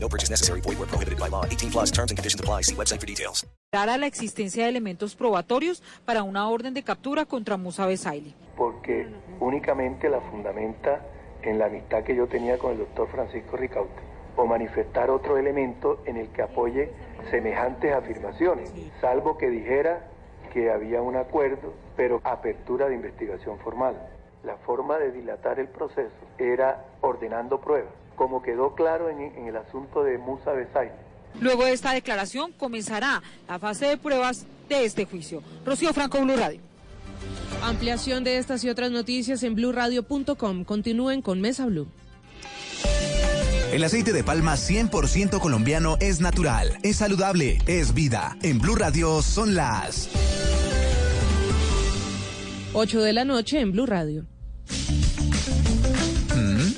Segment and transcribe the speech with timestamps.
[0.00, 0.60] No purchase necessary.
[0.62, 1.44] Void where prohibited by law.
[1.44, 2.62] 18 plus terms and conditions apply.
[2.62, 3.46] See website for details.
[3.72, 8.34] a la existencia de elementos probatorios para una orden de captura contra Musa Besaili.
[8.56, 9.06] Porque
[9.40, 11.02] únicamente la fundamenta
[11.42, 16.00] en la amistad que yo tenía con el doctor Francisco Ricaute o manifestar otro elemento
[16.06, 16.90] en el que apoye
[17.30, 20.08] semejantes afirmaciones, salvo que dijera
[20.52, 23.96] que había un acuerdo, pero apertura de investigación formal.
[24.44, 29.56] La forma de dilatar el proceso era ordenando pruebas, como quedó claro en, en el
[29.56, 30.90] asunto de Musa Besay.
[31.40, 35.42] Luego de esta declaración comenzará la fase de pruebas de este juicio.
[35.64, 36.60] Rocío Franco, Blue Radio.
[37.62, 40.64] Ampliación de estas y otras noticias en blurradio.com.
[40.64, 41.88] Continúen con Mesa Blue.
[43.72, 48.36] El aceite de palma 100% colombiano es natural, es saludable, es vida.
[48.42, 50.08] En Blue Radio son las
[52.72, 54.24] 8 de la noche en Blue Radio.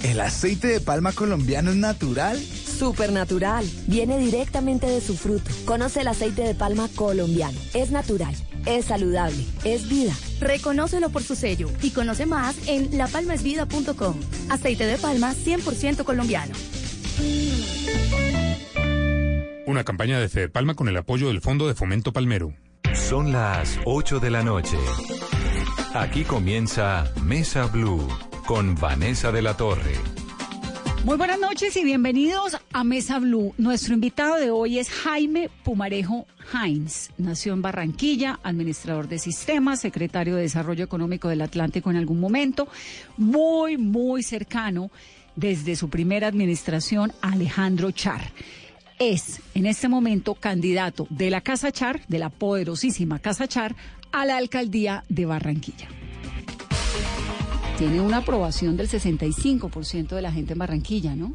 [0.03, 2.39] ¿El aceite de palma colombiano es natural?
[2.39, 3.69] Supernatural.
[3.87, 5.51] Viene directamente de su fruto.
[5.67, 7.59] Conoce el aceite de palma colombiano.
[7.75, 8.35] Es natural,
[8.65, 10.15] es saludable, es vida.
[10.41, 14.17] Reconócelo por su sello y conoce más en lapalmaesvida.com.
[14.49, 16.55] Aceite de palma 100% colombiano.
[19.67, 22.55] Una campaña de Fed Palma con el apoyo del Fondo de Fomento Palmero.
[22.95, 24.79] Son las 8 de la noche.
[25.95, 28.09] Aquí comienza Mesa Blue
[28.51, 29.93] con Vanessa de la Torre.
[31.05, 33.55] Muy buenas noches y bienvenidos a Mesa Blue.
[33.59, 37.11] Nuestro invitado de hoy es Jaime Pumarejo Heinz.
[37.17, 42.67] Nació en Barranquilla, administrador de sistemas, secretario de Desarrollo Económico del Atlántico en algún momento,
[43.17, 44.91] muy, muy cercano
[45.37, 48.33] desde su primera administración Alejandro Char.
[48.99, 53.77] Es en este momento candidato de la Casa Char, de la poderosísima Casa Char,
[54.11, 56.00] a la alcaldía de Barranquilla.
[57.81, 61.35] Tiene una aprobación del 65% de la gente en Barranquilla, ¿no?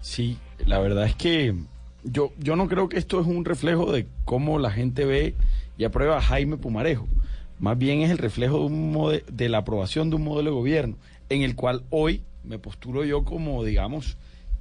[0.00, 1.54] Sí, la verdad es que
[2.02, 5.34] yo, yo no creo que esto es un reflejo de cómo la gente ve
[5.76, 7.06] y aprueba a Jaime Pumarejo.
[7.58, 10.96] Más bien es el reflejo de, un de la aprobación de un modelo de gobierno
[11.28, 14.16] en el cual hoy me postulo yo como, digamos,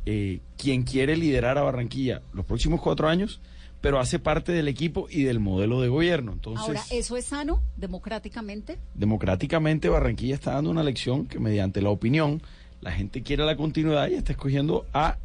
[0.05, 3.39] eh, quien quiere liderar a Barranquilla los próximos cuatro años,
[3.81, 6.33] pero hace parte del equipo y del modelo de gobierno.
[6.33, 8.77] Entonces, Ahora, ¿eso es sano democráticamente?
[8.93, 12.41] Democráticamente Barranquilla está dando una lección que mediante la opinión
[12.79, 15.17] la gente quiere la continuidad y está escogiendo a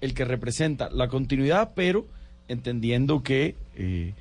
[0.00, 2.06] el que representa la continuidad, pero
[2.48, 4.14] entendiendo que eh,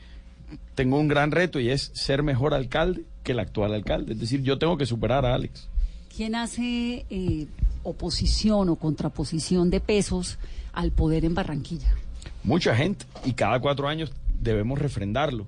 [0.76, 4.14] tengo un gran reto y es ser mejor alcalde que el actual alcalde.
[4.14, 5.68] Es decir, yo tengo que superar a Alex.
[6.16, 7.48] ¿Quién hace eh,
[7.84, 10.38] oposición o contraposición de pesos
[10.74, 11.96] al poder en Barranquilla?
[12.44, 15.48] Mucha gente, y cada cuatro años debemos refrendarlo.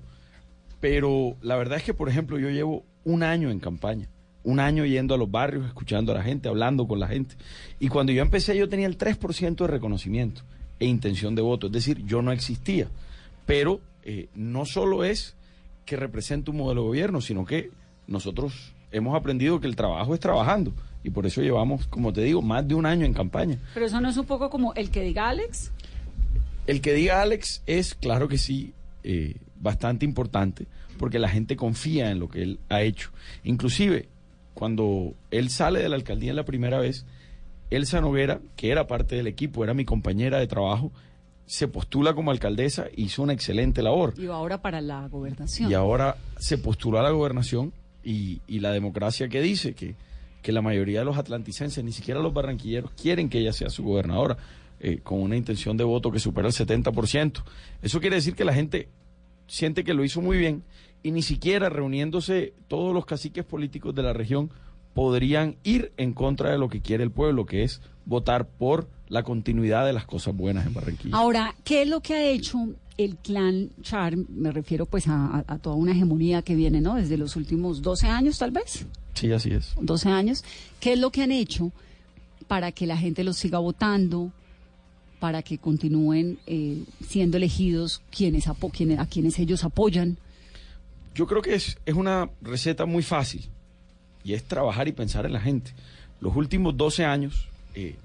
[0.80, 4.08] Pero la verdad es que, por ejemplo, yo llevo un año en campaña,
[4.42, 7.36] un año yendo a los barrios, escuchando a la gente, hablando con la gente.
[7.80, 10.42] Y cuando yo empecé yo tenía el 3% de reconocimiento
[10.78, 12.88] e intención de voto, es decir, yo no existía.
[13.46, 15.36] Pero eh, no solo es
[15.84, 17.70] que represente un modelo de gobierno, sino que
[18.06, 20.72] nosotros hemos aprendido que el trabajo es trabajando
[21.02, 23.58] y por eso llevamos, como te digo, más de un año en campaña.
[23.74, 25.70] Pero eso no es un poco como el que diga Alex.
[26.66, 30.66] El que diga Alex es, claro que sí, eh, bastante importante
[30.98, 33.10] porque la gente confía en lo que él ha hecho.
[33.42, 34.08] Inclusive,
[34.54, 37.04] cuando él sale de la alcaldía la primera vez,
[37.70, 40.92] Elsa Noguera, que era parte del equipo, era mi compañera de trabajo,
[41.46, 44.14] se postula como alcaldesa, hizo una excelente labor.
[44.16, 45.70] Y ahora para la gobernación.
[45.70, 49.94] Y ahora se postuló a la gobernación y, y la democracia que dice que,
[50.42, 53.82] que, la mayoría de los atlanticenses, ni siquiera los barranquilleros, quieren que ella sea su
[53.82, 54.36] gobernadora,
[54.80, 57.42] eh, con una intención de voto que supera el 70%.
[57.82, 58.88] Eso quiere decir que la gente
[59.46, 60.62] siente que lo hizo muy bien
[61.02, 64.50] y ni siquiera reuniéndose todos los caciques políticos de la región
[64.94, 69.22] podrían ir en contra de lo que quiere el pueblo, que es votar por la
[69.22, 71.16] continuidad de las cosas buenas en Barranquilla.
[71.16, 72.58] Ahora, ¿qué es lo que ha hecho
[72.96, 74.16] el clan Char?
[74.16, 76.94] Me refiero pues a, a, toda una hegemonía que viene, ¿no?
[76.94, 78.86] Desde los últimos 12 años, tal vez.
[79.14, 79.74] Sí, así es.
[79.80, 80.44] 12 años.
[80.80, 81.72] ¿Qué es lo que han hecho
[82.46, 84.32] para que la gente los siga votando?
[85.20, 90.18] Para que continúen eh, siendo elegidos quienes, quienes, a quienes ellos apoyan?
[91.14, 93.48] Yo creo que es, es una receta muy fácil
[94.24, 95.72] y es trabajar y pensar en la gente.
[96.20, 97.96] Los últimos 12 años, eh,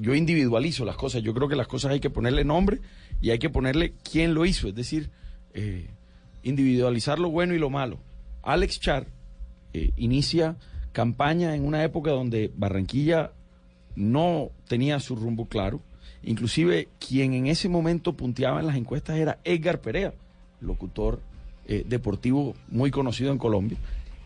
[0.00, 2.80] yo individualizo las cosas, yo creo que las cosas hay que ponerle nombre
[3.20, 5.10] y hay que ponerle quién lo hizo, es decir,
[5.54, 5.88] eh,
[6.42, 7.98] individualizar lo bueno y lo malo.
[8.42, 9.06] Alex Char
[9.96, 10.56] inicia
[10.92, 13.32] campaña en una época donde Barranquilla
[13.96, 15.80] no tenía su rumbo claro.
[16.22, 20.14] Inclusive quien en ese momento punteaba en las encuestas era Edgar Perea,
[20.60, 21.20] locutor
[21.66, 23.78] eh, deportivo muy conocido en Colombia.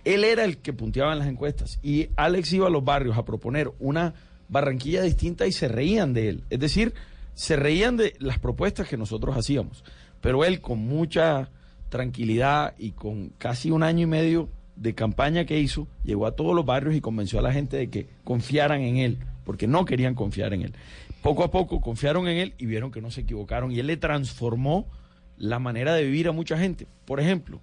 [0.04, 3.24] Él era el que punteaba en las encuestas y Alex iba a los barrios a
[3.24, 4.14] proponer una
[4.48, 6.44] Barranquilla distinta y se reían de él.
[6.50, 6.94] Es decir,
[7.34, 9.84] se reían de las propuestas que nosotros hacíamos.
[10.20, 11.50] Pero él con mucha
[11.88, 16.54] tranquilidad y con casi un año y medio de campaña que hizo, llegó a todos
[16.54, 20.14] los barrios y convenció a la gente de que confiaran en él, porque no querían
[20.14, 20.74] confiar en él.
[21.22, 23.96] Poco a poco confiaron en él y vieron que no se equivocaron y él le
[23.96, 24.86] transformó
[25.38, 26.86] la manera de vivir a mucha gente.
[27.06, 27.60] Por ejemplo,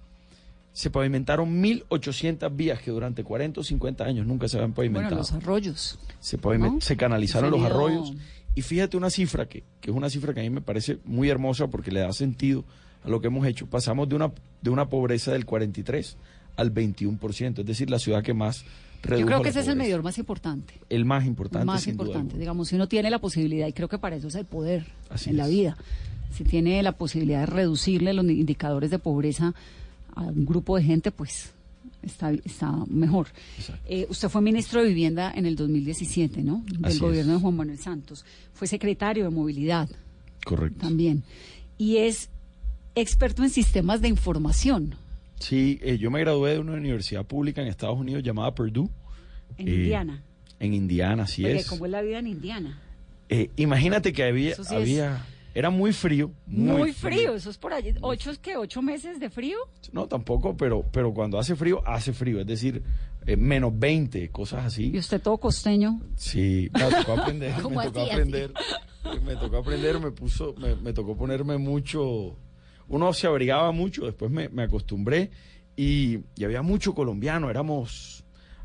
[0.72, 5.16] se pavimentaron 1.800 vías que durante 40 o 50 años nunca se habían pavimentado.
[5.16, 5.98] Bueno, los arroyos.
[6.18, 6.38] Se,
[6.80, 8.14] se canalizaron los arroyos.
[8.54, 11.28] Y fíjate una cifra que, que es una cifra que a mí me parece muy
[11.28, 12.64] hermosa porque le da sentido
[13.04, 13.66] a lo que hemos hecho.
[13.66, 14.32] Pasamos de una,
[14.62, 16.16] de una pobreza del 43
[16.56, 18.64] al 21%, es decir, la ciudad que más
[19.08, 20.74] Yo creo que ese es el medidor más importante.
[20.88, 22.38] El más importante, más sin duda importante.
[22.38, 25.30] Digamos, si uno tiene la posibilidad, y creo que para eso es el poder Así
[25.30, 25.76] en la vida,
[26.32, 29.54] si tiene la posibilidad de reducirle los indicadores de pobreza
[30.14, 31.52] a un grupo de gente, pues
[32.02, 33.28] está, está mejor.
[33.86, 36.62] Eh, usted fue ministro de Vivienda en el 2017, ¿no?
[36.66, 37.38] Del Así gobierno es.
[37.38, 38.24] de Juan Manuel Santos.
[38.52, 39.88] Fue secretario de Movilidad
[40.44, 40.80] Correcto.
[40.80, 41.22] también.
[41.78, 42.28] Y es
[42.94, 44.94] experto en sistemas de información
[45.38, 48.88] Sí, eh, yo me gradué de una universidad pública en Estados Unidos llamada Purdue.
[49.58, 50.22] en Eh, Indiana.
[50.60, 51.68] En Indiana, así Porque es.
[51.68, 52.80] como es la vida en Indiana.
[53.28, 57.34] Eh, imagínate que había, sí había era muy frío, muy, Muy, frío.
[57.34, 57.94] eso es por allí.
[58.00, 59.56] ¿Ocho es que ¿Ocho meses de frío?
[59.92, 62.82] No, tampoco, pero, pero cuando hace frío, hace frío, es decir,
[63.26, 64.90] eh, menos 20, cosas así.
[64.92, 66.00] Y usted todo costeño.
[66.16, 68.52] Sí, me tocó aprender, ¿Cómo me tocó así, aprender,
[69.24, 72.36] me tocó aprender, me puso, me, me tocó ponerme mucho,
[72.88, 75.30] uno se abrigaba mucho, después me, me acostumbré
[75.76, 78.24] y, y había mucho colombiano, éramos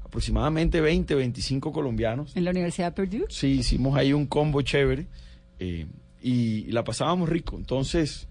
[0.09, 2.35] aproximadamente 20, 25 colombianos.
[2.35, 3.25] En la Universidad de Purdue.
[3.29, 5.07] Sí, hicimos ahí un combo chévere
[5.59, 5.85] eh,
[6.19, 7.57] y la pasábamos rico.
[7.57, 8.27] Entonces,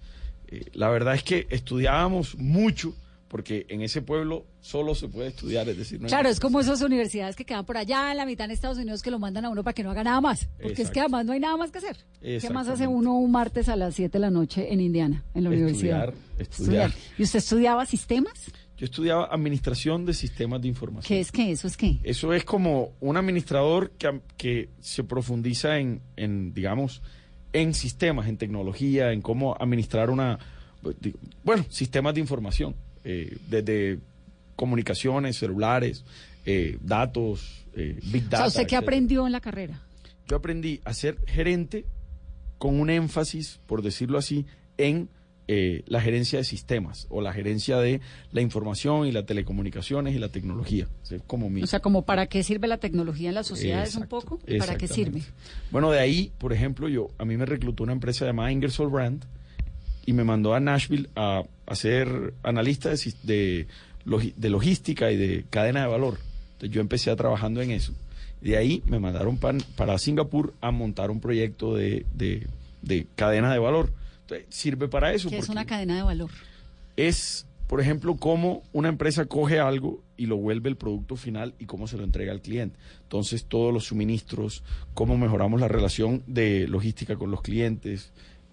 [0.49, 2.95] eh, la verdad es que estudiábamos mucho
[3.29, 6.81] porque en ese pueblo solo se puede estudiar, es decir, no Claro, es como esas
[6.83, 9.51] universidades que quedan por allá en la mitad en Estados Unidos que lo mandan a
[9.51, 10.49] uno para que no haga nada más.
[10.61, 11.97] Porque es que además no hay nada más que hacer.
[12.21, 15.45] ¿Qué más hace uno un martes a las 7 de la noche en Indiana, en
[15.45, 16.15] la universidad?
[16.39, 16.95] Estudiar, estudiar.
[17.19, 18.51] ¿Y usted estudiaba sistemas?
[18.79, 21.09] Yo estudiaba administración de sistemas de información.
[21.09, 21.51] ¿Qué es qué?
[21.51, 21.99] ¿Eso es qué?
[22.05, 27.03] Eso es como un administrador que, que se profundiza en, en, digamos,
[27.53, 30.39] en sistemas, en tecnología, en cómo administrar una,
[31.43, 32.77] bueno, sistemas de información,
[33.09, 33.99] eh, desde
[34.55, 36.05] comunicaciones, celulares,
[36.45, 38.37] eh, datos, eh, big O data.
[38.37, 39.81] sea, ¿usted qué aprendió en la carrera?
[40.27, 41.87] Yo aprendí a ser gerente
[42.59, 44.45] con un énfasis, por decirlo así,
[44.77, 45.09] en
[45.47, 48.03] eh, la gerencia de sistemas o la gerencia de
[48.33, 50.87] la información y las telecomunicaciones y la tecnología.
[51.03, 53.95] O sea, como mi, O sea, como para qué sirve la tecnología en las sociedades
[53.95, 54.39] un poco?
[54.59, 55.23] ¿Para qué sirve?
[55.71, 59.25] Bueno, de ahí, por ejemplo, yo a mí me reclutó una empresa llamada Ingersoll Brand
[60.09, 63.67] y me mandó a Nashville a, a ser analista de,
[64.37, 66.17] de, logística y de cadena de valor.
[66.53, 67.93] Entonces yo empecé a trabajando en eso.
[68.41, 72.47] De ahí me mandaron pan- para Singapur a montar un proyecto de, de,
[72.81, 73.93] de cadena de valor.
[74.23, 75.29] Entonces, sirve para eso.
[75.29, 76.31] ¿Qué es una cadena de valor?
[76.97, 81.67] es, por ejemplo, cómo una empresa coge algo y lo vuelve el producto final y
[81.67, 82.79] cómo se lo entrega al cliente.
[83.03, 88.11] Entonces, todos los suministros, cómo mejoramos la relación de logística con los clientes,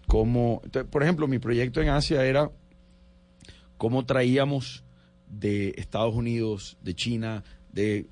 [0.08, 2.52] cómo, entonces, por ejemplo, mi proyecto en Asia era
[3.78, 4.84] cómo traíamos
[5.28, 8.08] de Estados Unidos, de China, de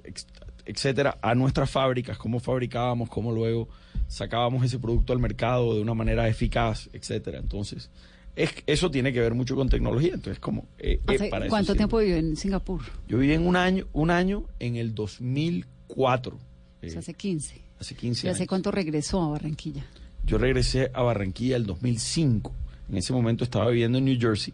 [0.66, 3.68] etcétera, a nuestras fábricas, cómo fabricábamos, cómo luego
[4.08, 7.40] sacábamos ese producto al mercado de una manera eficaz, etcétera.
[7.40, 7.90] Entonces,
[8.36, 10.14] es, eso tiene que ver mucho con tecnología.
[10.14, 12.82] Entonces, como eh, eh, ¿Hace para eso ¿Cuánto tiempo vivió en Singapur?
[13.08, 17.62] Yo viví en un año, un año en el 2004, O sea, hace 15.
[17.80, 18.38] hace 15 ¿Y años.
[18.38, 19.86] hace cuánto regresó a Barranquilla?
[20.26, 22.52] Yo regresé a Barranquilla el 2005.
[22.90, 24.54] En ese momento estaba viviendo en New Jersey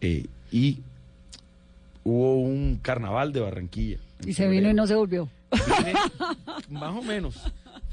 [0.00, 0.80] eh, y
[2.04, 3.98] hubo un carnaval de Barranquilla.
[4.26, 5.28] Y se vino y no se volvió.
[5.50, 5.94] Vine,
[6.70, 7.42] más o menos.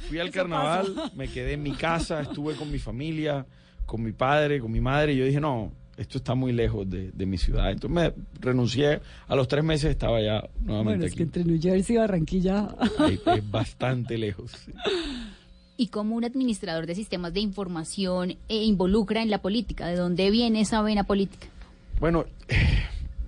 [0.07, 3.45] Fui al carnaval, me quedé en mi casa, estuve con mi familia,
[3.85, 7.11] con mi padre, con mi madre, y yo dije, no, esto está muy lejos de,
[7.11, 7.69] de mi ciudad.
[7.71, 11.17] Entonces me renuncié, a los tres meses estaba ya nuevamente Bueno, es aquí.
[11.17, 12.69] que entre New Jersey y Barranquilla...
[12.99, 14.51] Ahí, Es bastante lejos.
[14.51, 14.71] sí.
[15.79, 19.87] y como un administrador de sistemas de información e involucra en la política.
[19.87, 21.47] ¿De dónde viene esa vena política?
[22.01, 22.55] Bueno, eh,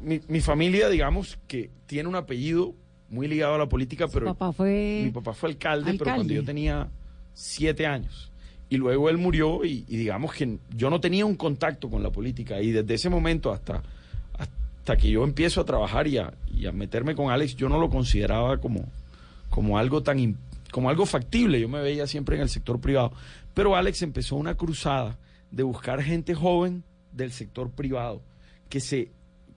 [0.03, 2.73] mi, mi familia, digamos, que tiene un apellido
[3.09, 6.35] muy ligado a la política, pero papá fue mi papá fue alcalde, pero cuando alcalde.
[6.35, 6.87] yo tenía
[7.33, 8.31] siete años.
[8.69, 12.09] y luego él murió y, y digamos que yo no tenía un contacto con la
[12.09, 13.81] política y desde ese momento hasta,
[14.37, 17.79] hasta que yo empiezo a trabajar y a, y a meterme con Alex, yo no
[17.79, 18.85] lo consideraba como,
[19.49, 20.35] como algo tan im-
[20.71, 23.11] como algo factible, yo me veía siempre en el sector privado,
[23.53, 25.17] pero Alex empezó una cruzada
[25.51, 28.21] de buscar gente joven del sector privado
[28.69, 29.11] que se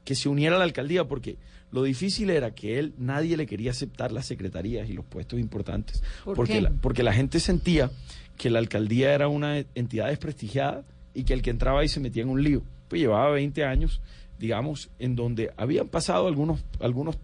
[0.04, 1.38] que se uniera a la alcaldía porque
[1.70, 6.02] lo difícil era que él nadie le quería aceptar las secretarías y los puestos importantes
[6.24, 7.90] ¿Por porque la, porque la gente sentía
[8.36, 12.22] que la alcaldía era una entidad desprestigiada y que el que entraba ahí se metía
[12.22, 12.62] en un lío.
[12.88, 14.00] Pues llevaba 20 años,
[14.38, 17.16] digamos, en donde habían pasado algunos algunos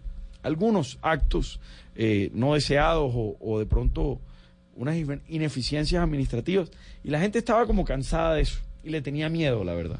[0.43, 1.59] algunos actos
[1.95, 4.19] eh, no deseados o, de pronto
[4.75, 6.71] unas ine- ineficiencias administrativas
[7.03, 9.99] y la gente estaba como cansada de eso y le tenía miedo, la verdad.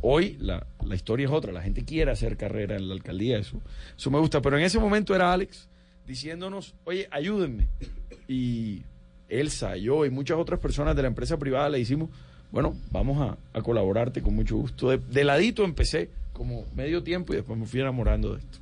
[0.00, 3.60] Hoy la, la historia es otra, la gente quiere hacer carrera en la alcaldía, eso,
[3.96, 5.68] eso me gusta, pero en ese momento era Alex
[6.06, 7.68] diciéndonos, oye, ayúdenme.
[8.26, 8.82] Y
[9.28, 12.10] Elsa, yo y muchas otras personas de la empresa privada le hicimos,
[12.50, 14.96] bueno, vamos a, colaborarte con mucho gusto.
[14.96, 18.58] De ladito empecé como medio tiempo y después me fui enamorando de esto.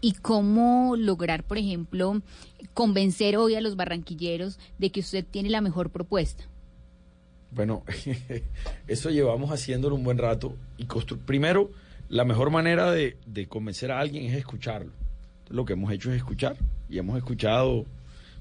[0.00, 2.22] ¿Y cómo lograr, por ejemplo,
[2.74, 6.44] convencer hoy a los barranquilleros de que usted tiene la mejor propuesta?
[7.52, 7.82] Bueno,
[8.88, 10.54] eso llevamos haciéndolo un buen rato.
[10.78, 11.70] y constru- Primero,
[12.08, 14.92] la mejor manera de, de convencer a alguien es escucharlo.
[15.48, 16.56] Lo que hemos hecho es escuchar.
[16.88, 17.84] Y hemos escuchado,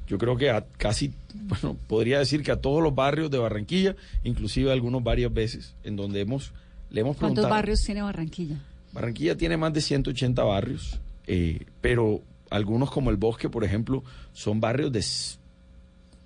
[0.07, 3.95] yo creo que a casi, bueno, podría decir que a todos los barrios de Barranquilla,
[4.23, 6.51] inclusive algunos varias veces, en donde hemos,
[6.89, 7.49] le hemos ¿Cuántos preguntado.
[7.49, 8.55] barrios tiene Barranquilla?
[8.93, 10.99] Barranquilla tiene más de 180 barrios,
[11.31, 15.05] eh, pero algunos como el Bosque, por ejemplo, son barrios de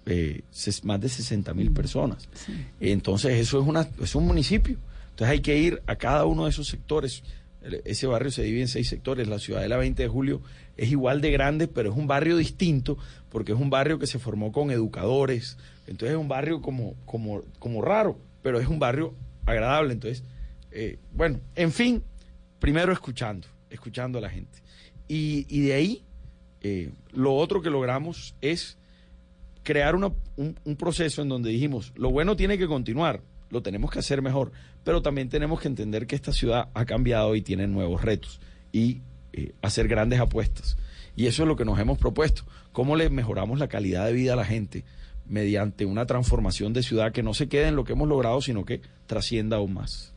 [0.06, 0.44] eh,
[0.84, 2.30] más de 60 mil personas.
[2.80, 4.78] Entonces eso es, una, es un municipio.
[5.10, 7.22] Entonces hay que ir a cada uno de esos sectores.
[7.84, 9.28] Ese barrio se divide en seis sectores.
[9.28, 10.42] La Ciudadela 20 de Julio
[10.78, 12.98] es igual de grande, pero es un barrio distinto
[13.30, 15.58] porque es un barrio que se formó con educadores.
[15.86, 19.14] Entonces es un barrio como, como, como raro, pero es un barrio
[19.46, 19.92] agradable.
[19.92, 20.24] Entonces,
[20.72, 22.02] eh, bueno, en fin,
[22.60, 24.64] primero escuchando, escuchando a la gente.
[25.08, 26.04] Y, de ahí,
[26.62, 28.78] eh, lo otro que logramos es
[29.64, 33.92] crear una- un, un proceso en donde dijimos, lo bueno tiene que continuar, lo tenemos
[33.92, 34.52] que hacer mejor,
[34.84, 38.40] pero también tenemos que entender que esta ciudad ha cambiado y tiene nuevos retos
[38.72, 39.02] y
[39.34, 40.78] eh, hacer grandes apuestas.
[41.16, 44.34] Y eso es lo que nos hemos propuesto, cómo le mejoramos la calidad de vida
[44.34, 44.84] a la gente
[45.26, 48.66] mediante una transformación de ciudad que no se quede en lo que hemos logrado, sino
[48.66, 50.13] que trascienda aún más.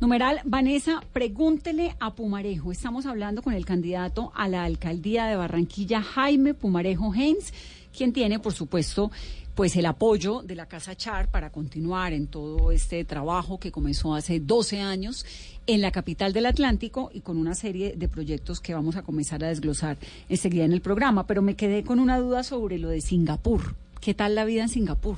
[0.00, 2.70] Numeral, Vanessa, pregúntele a Pumarejo.
[2.70, 7.52] Estamos hablando con el candidato a la alcaldía de Barranquilla, Jaime Pumarejo Hens,
[7.96, 9.10] quien tiene, por supuesto,
[9.56, 14.14] pues el apoyo de la Casa Char para continuar en todo este trabajo que comenzó
[14.14, 15.26] hace 12 años
[15.66, 19.42] en la capital del Atlántico y con una serie de proyectos que vamos a comenzar
[19.42, 21.26] a desglosar enseguida en el programa.
[21.26, 23.74] Pero me quedé con una duda sobre lo de Singapur.
[24.00, 25.16] ¿Qué tal la vida en Singapur?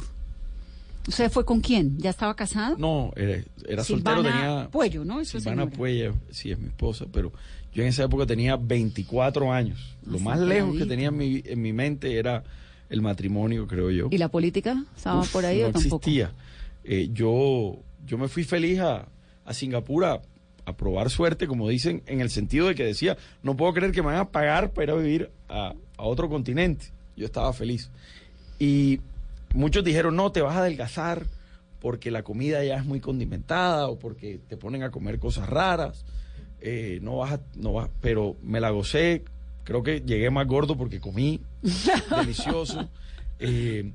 [1.08, 1.96] ¿Usted fue con quién?
[1.98, 2.76] ¿Ya estaba casado?
[2.78, 4.68] No, era, era soltero, tenía...
[4.70, 5.20] Puello, ¿no?
[5.20, 5.76] Esa Silvana señora.
[5.76, 7.32] Puello, sí, es mi esposa, pero
[7.72, 9.96] yo en esa época tenía 24 años.
[10.04, 12.44] Lo Así más lejos que tenía en mi, en mi mente era
[12.88, 14.08] el matrimonio, creo yo.
[14.10, 14.84] ¿Y la política?
[14.96, 15.96] ¿Estaba Uf, por ahí no o tampoco?
[15.96, 16.32] existía.
[16.84, 19.08] Eh, yo, yo me fui feliz a,
[19.44, 20.20] a Singapur a,
[20.66, 24.02] a probar suerte, como dicen, en el sentido de que decía, no puedo creer que
[24.02, 26.86] me van a pagar para ir a vivir a, a otro continente.
[27.16, 27.90] Yo estaba feliz.
[28.58, 29.00] Y
[29.54, 31.26] muchos dijeron, no, te vas a adelgazar
[31.80, 36.04] porque la comida ya es muy condimentada o porque te ponen a comer cosas raras.
[36.60, 39.24] Eh, no vas a- no vas, pero me la gocé.
[39.64, 41.40] Creo que llegué más gordo porque comí
[42.18, 42.88] delicioso.
[43.38, 43.92] Eh,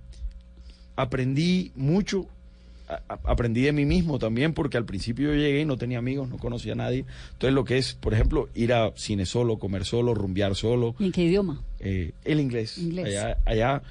[0.95, 2.27] aprendí mucho.
[2.87, 5.97] a- a- aprendí de mí mismo también porque al principio yo llegué y no tenía
[5.97, 7.03] amigos, no conocía a nadie.
[7.31, 10.93] Entonces lo que es, por ejemplo, ir a cine solo, comer solo, rumbear solo.
[10.99, 11.63] ¿Y en qué idioma?
[11.79, 12.77] Eh, el inglés.
[12.77, 13.07] Inglés.
[13.07, 13.81] Allá, allá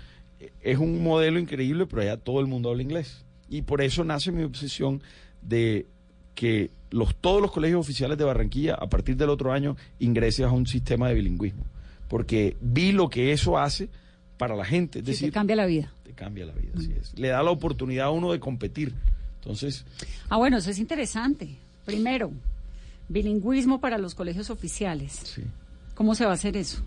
[0.63, 3.25] es un modelo increíble, pero allá todo el mundo habla inglés.
[3.49, 5.03] Y por eso nace mi obsesión
[5.43, 5.87] de
[6.35, 10.53] que los, todos los colegios oficiales de Barranquilla, a partir del otro año, ingresen a
[10.53, 11.65] un sistema de bilingüismo.
[12.09, 13.89] Porque vi lo que eso hace
[14.39, 14.99] para la gente.
[15.01, 15.93] Es Sí, decir, te cambia la vida.
[16.05, 17.17] te cambia la vida, así es.
[17.19, 18.95] Le da la oportunidad a uno de competir.
[19.41, 19.85] Entonces,
[20.29, 21.57] Ah, bueno, eso es interesante.
[21.85, 22.33] Primero,
[23.09, 25.13] bilingüismo para los colegios oficiales.
[25.25, 25.43] Sí.
[25.95, 26.83] ¿Cómo se va a hacer eso?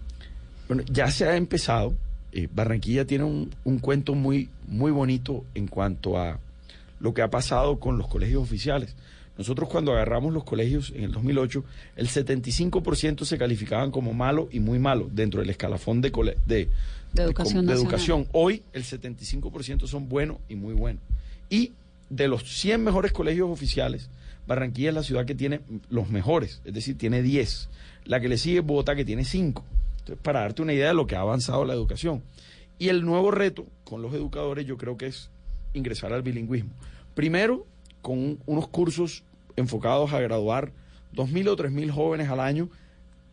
[0.67, 1.93] Bueno, ya se ha empezado.
[2.37, 6.39] Eh, Barranquilla tiene un, un cuento muy, muy bonito en cuanto a
[6.99, 8.95] lo que ha pasado con los colegios oficiales.
[9.39, 11.63] Nosotros cuando agarramos los colegios en el 2008,
[11.95, 16.69] el 75% se calificaban como malo y muy malo dentro del escalafón de, cole- de,
[17.13, 17.83] De educación de nacional.
[17.91, 18.27] educación.
[18.33, 21.01] Hoy el 75% son buenos y muy buenos.
[21.49, 21.71] Y
[22.11, 24.09] de los 100 mejores colegios oficiales,
[24.47, 27.69] Barranquilla es la ciudad que tiene los mejores, es decir, tiene 10.
[28.05, 29.63] La que le sigue es Bogotá, que tiene 5.
[30.07, 32.23] Entonces, para darte una idea de lo que ha avanzado la educación.
[32.79, 35.29] Y el nuevo reto con los educadores yo creo que es
[35.73, 36.71] ingresar al bilingüismo.
[37.13, 37.65] Primero,
[38.01, 39.23] con unos cursos
[39.57, 40.71] enfocados a graduar
[41.13, 42.69] 2.000 o 3.000 jóvenes al año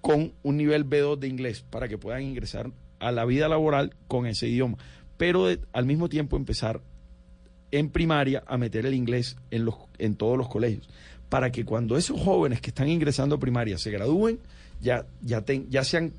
[0.01, 4.27] con un nivel B2 de inglés para que puedan ingresar a la vida laboral con
[4.27, 4.77] ese idioma.
[5.17, 6.81] Pero al mismo tiempo empezar
[7.71, 10.89] en primaria a meter el inglés en, los, en todos los colegios.
[11.29, 14.41] Para que cuando esos jóvenes que están ingresando a primaria se gradúen,
[14.81, 16.13] ya, ya, ten- ya sean,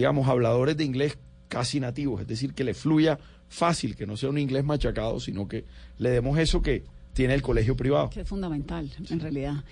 [0.00, 2.22] digamos, habladores de inglés casi nativos.
[2.22, 3.18] Es decir, que le fluya
[3.50, 5.66] fácil, que no sea un inglés machacado, sino que
[5.98, 8.08] le demos eso que tiene el colegio privado.
[8.08, 9.62] Que es fundamental, en realidad.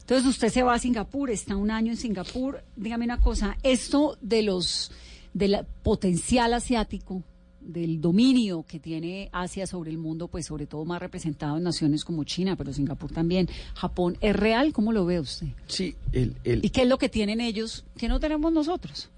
[0.00, 2.64] Entonces usted se va a Singapur, está un año en Singapur.
[2.74, 4.90] Dígame una cosa, esto de los
[5.34, 7.22] del potencial asiático,
[7.60, 12.04] del dominio que tiene Asia sobre el mundo, pues sobre todo más representado en naciones
[12.04, 14.72] como China, pero Singapur también, Japón, ¿es real?
[14.72, 15.46] ¿Cómo lo ve usted?
[15.68, 19.10] Sí, el, el, ¿Y qué es lo que tienen ellos que no tenemos nosotros?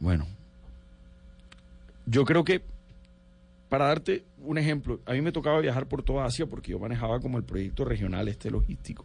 [0.00, 0.26] Bueno,
[2.06, 2.62] yo creo que
[3.68, 7.18] para darte un ejemplo, a mí me tocaba viajar por toda Asia porque yo manejaba
[7.20, 9.04] como el proyecto regional este logístico.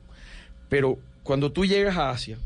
[0.69, 2.37] Pero cuando tú llegas a Asia,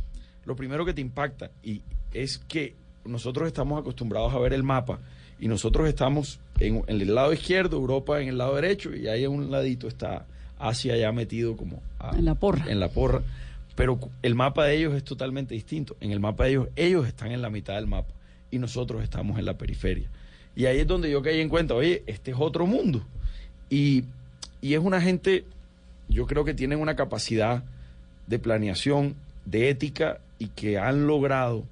[0.45, 1.81] lo primero que te impacta y
[2.13, 2.73] es que
[3.03, 4.99] nosotros estamos acostumbrados a ver el mapa
[5.39, 9.25] y nosotros estamos en, en el lado izquierdo, Europa en el lado derecho y ahí
[9.25, 10.25] a un ladito está
[10.57, 12.65] Asia ya metido como a- En la porra.
[12.71, 13.21] en la porra.
[13.75, 15.97] Pero el mapa de ellos es totalmente distinto.
[15.99, 18.13] En el mapa de ellos, ellos están en la mitad del mapa
[18.55, 20.09] y nosotros estamos en la periferia.
[20.55, 23.05] Y ahí es donde yo caí en cuenta, oye, este es otro mundo.
[23.69, 24.05] Y,
[24.62, 25.43] y es una gente,
[26.07, 27.63] yo creo que tienen una capacidad
[28.27, 31.65] de planeación, de ética y que han logrado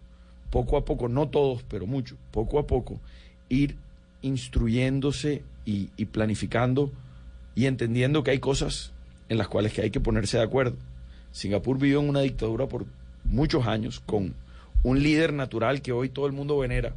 [0.51, 2.99] poco a poco, no todos, pero muchos, poco a poco,
[3.47, 3.77] ir
[4.21, 6.91] instruyéndose y, y planificando
[7.55, 8.91] y entendiendo que hay cosas
[9.29, 10.75] en las cuales que hay que ponerse de acuerdo.
[11.31, 12.85] Singapur vivió en una dictadura por
[13.23, 14.35] muchos años con
[14.83, 16.93] un líder natural que hoy todo el mundo venera,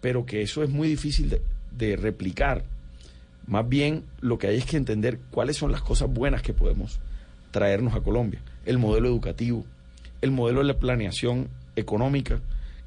[0.00, 1.42] pero que eso es muy difícil de,
[1.76, 2.64] de replicar.
[3.46, 7.00] Más bien lo que hay es que entender cuáles son las cosas buenas que podemos
[7.50, 8.40] traernos a Colombia.
[8.64, 9.64] El modelo educativo,
[10.20, 12.40] el modelo de la planeación económica.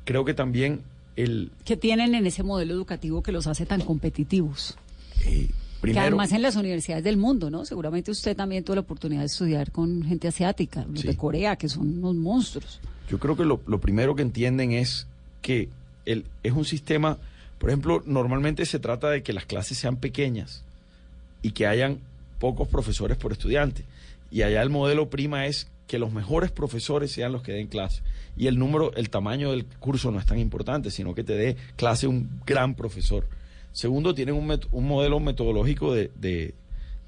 [0.06, 0.82] Creo que también
[1.16, 1.52] el...
[1.66, 4.78] ¿Qué tienen en ese modelo educativo que los hace tan competitivos?
[5.26, 7.66] eh, que primero, además en las universidades del mundo, ¿no?
[7.66, 11.08] Seguramente usted también tuvo la oportunidad de estudiar con gente asiática, los Sí.
[11.08, 12.80] de Corea, que son unos monstruos.
[13.14, 15.06] Yo creo que lo, lo primero que entienden es
[15.44, 15.70] que
[16.08, 17.20] el, es un sistema,
[17.60, 20.64] por ejemplo, normalmente se trata de que las clases sean pequeñas
[21.44, 22.00] y que hayan
[22.40, 23.86] pocos profesores por estudiante.
[24.32, 28.02] Y allá el modelo prima es que los mejores profesores sean los que den clase.
[28.36, 31.56] Y el número, el tamaño del curso no es tan importante, sino que te dé
[31.76, 33.28] clase un gran profesor.
[33.74, 36.56] Segundo, tienen un, met- un modelo metodológico de, de-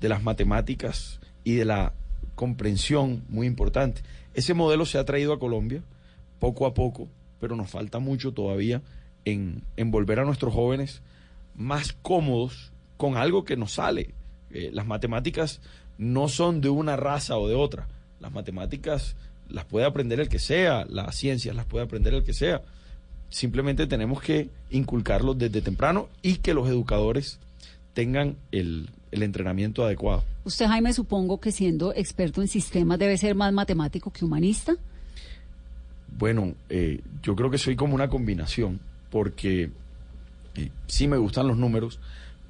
[0.02, 1.94] de las matemáticas y de la
[2.36, 4.04] comprensión muy importante.
[4.36, 5.82] Ese modelo se ha traído a Colombia
[6.40, 7.08] poco a poco,
[7.40, 8.82] pero nos falta mucho todavía
[9.26, 11.02] en, volver a nuestros jóvenes
[11.56, 14.14] más cómodos con algo que nos sale.
[14.52, 15.62] Eh, las matemáticas
[15.98, 17.88] no son de una raza o de otra.
[18.20, 19.16] Las matemáticas
[19.50, 22.62] las puede aprender el que sea, las ciencias las puede aprender el que sea.
[23.30, 27.40] Simplemente tenemos que inculcarlos desde temprano y que los educadores
[27.94, 30.24] tengan el entrenamiento adecuado.
[30.46, 34.76] Usted, Jaime, supongo que siendo experto en sistemas debe ser más matemático que humanista.
[36.18, 39.70] Bueno, eh, yo creo que soy como una combinación, porque
[40.56, 42.00] eh, sí me gustan los números,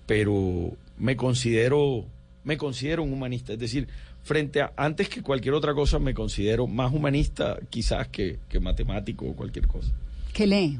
[0.06, 2.06] pero me considero,
[2.44, 3.54] me considero un humanista.
[3.54, 3.88] Es decir,
[4.24, 9.26] frente a, antes que cualquier otra cosa, me considero más humanista quizás que, que matemático
[9.26, 9.92] o cualquier cosa.
[10.34, 10.80] ¿Qué lee?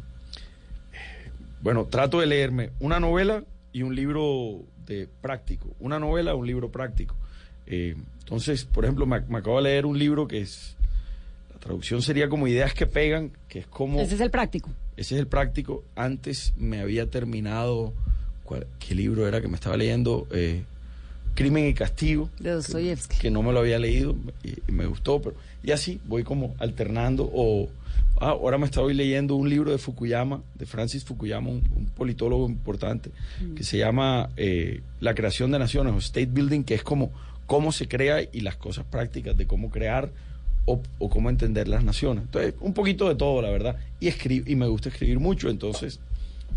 [1.62, 3.44] Bueno, trato de leerme una novela
[3.74, 5.76] y un libro de práctico.
[5.80, 7.16] Una novela, un libro práctico.
[7.66, 10.75] Eh, entonces, por ejemplo, me, me acabo de leer un libro que es,
[11.66, 14.00] traducción sería como ideas que pegan, que es como...
[14.00, 14.70] Ese es el práctico.
[14.98, 15.84] Ese es el práctico.
[15.96, 17.92] Antes me había terminado,
[18.44, 20.28] ¿cuál- ¿qué libro era que me estaba leyendo?
[20.32, 20.64] Eh,
[21.34, 22.30] Crimen y Castigo.
[22.40, 23.18] De Dostoyevsky.
[23.18, 26.56] Que no me lo había leído y, y me gustó, pero y así voy como
[26.60, 27.30] alternando.
[27.34, 27.68] O
[28.22, 32.48] ah, ahora me estoy leyendo un libro de Fukuyama, de Francis Fukuyama, un, un politólogo
[32.48, 33.10] importante,
[33.58, 37.12] que se llama eh, La creación de naciones o State Building, que es como
[37.48, 40.12] cómo se crea y las cosas prácticas de cómo crear
[40.66, 42.24] o, o cómo entender las naciones.
[42.26, 43.78] Entonces, un poquito de todo, la verdad.
[44.00, 46.00] Y, escri- y me gusta escribir mucho, entonces,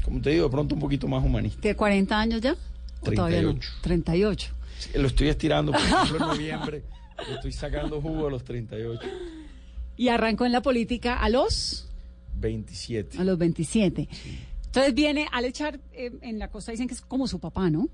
[0.05, 1.61] como te digo, de pronto un poquito más humanista.
[1.61, 2.57] ¿Tiene 40 años ya?
[3.01, 3.51] ¿O todavía no?
[3.51, 3.71] 38.
[3.83, 4.53] 38.
[4.79, 6.83] Sí, Lo estoy estirando, por ejemplo, en noviembre.
[7.29, 9.01] le estoy sacando jugo a los 38.
[9.97, 11.87] Y arrancó en la política a los
[12.41, 13.19] 27.
[13.19, 14.09] a los 27.
[14.67, 17.89] Entonces viene al echar eh, en la costa dicen que es como su papá, ¿no?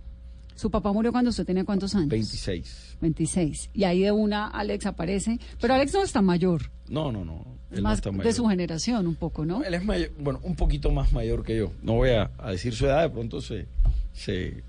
[0.54, 2.08] Su papá murió cuando usted tenía cuántos años?
[2.08, 2.96] 26.
[3.00, 3.70] 26.
[3.74, 7.44] Y ahí de una Alex aparece, pero Alex no está mayor, No, no, no.
[7.70, 8.32] es él no más está de mayor.
[8.32, 9.64] su generación un poco, ¿no?
[9.64, 11.72] Él es mayor, bueno, un poquito más mayor que yo.
[11.82, 13.66] No voy a, a decir su edad, de pronto se,
[14.12, 14.62] se,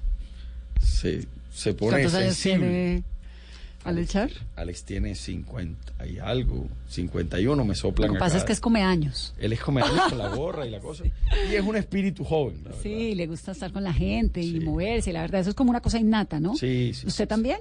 [0.81, 2.67] se, se pone ¿Cuántos años sensible.
[2.67, 3.03] tiene
[3.85, 4.31] Alex Char?
[4.55, 8.39] Alex tiene 50 y algo, 51, me soplan Lo que pasa acá.
[8.39, 9.33] es que es come años.
[9.37, 11.03] Él es come años con la gorra y la cosa.
[11.05, 12.73] Y es un espíritu joven, la.
[12.81, 15.13] Sí, le gusta estar con la gente y moverse.
[15.13, 16.55] La verdad, eso es como una cosa innata, ¿no?
[16.55, 17.07] Sí, sí.
[17.07, 17.59] ¿Usted también?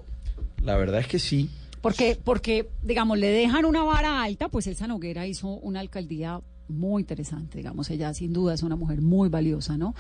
[0.63, 1.51] La verdad es que sí.
[1.83, 7.03] Porque, porque, digamos, le dejan una vara alta, pues Elsa Noguera hizo una alcaldía muy
[7.03, 9.95] interesante, digamos, ella sin duda es una mujer muy valiosa, ¿no?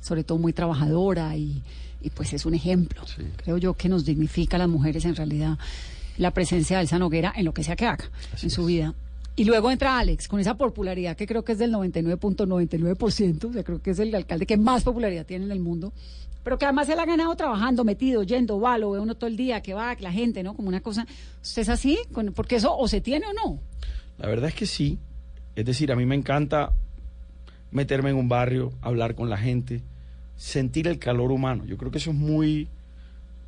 [0.00, 1.62] Sobre todo muy trabajadora y,
[2.00, 3.02] y pues es un ejemplo.
[3.36, 5.58] Creo yo que nos dignifica a las mujeres en realidad
[6.16, 8.10] la presencia de Elsa Noguera en lo que sea que haga
[8.42, 8.94] en su vida.
[9.36, 13.64] Y luego entra Alex con esa popularidad que creo que es del 99.99%, o sea,
[13.64, 15.92] creo que es el alcalde que más popularidad tiene en el mundo,
[16.42, 19.36] pero que además él ha ganado trabajando, metido, yendo, va, lo ve uno todo el
[19.36, 20.54] día, que va, que la gente, ¿no?
[20.54, 21.06] Como una cosa.
[21.42, 21.98] ¿Usted es así?
[22.34, 23.60] Porque eso o se tiene o no.
[24.18, 24.98] La verdad es que sí.
[25.54, 26.72] Es decir, a mí me encanta
[27.70, 29.82] meterme en un barrio, hablar con la gente,
[30.40, 31.66] sentir el calor humano.
[31.66, 32.66] Yo creo que eso es muy,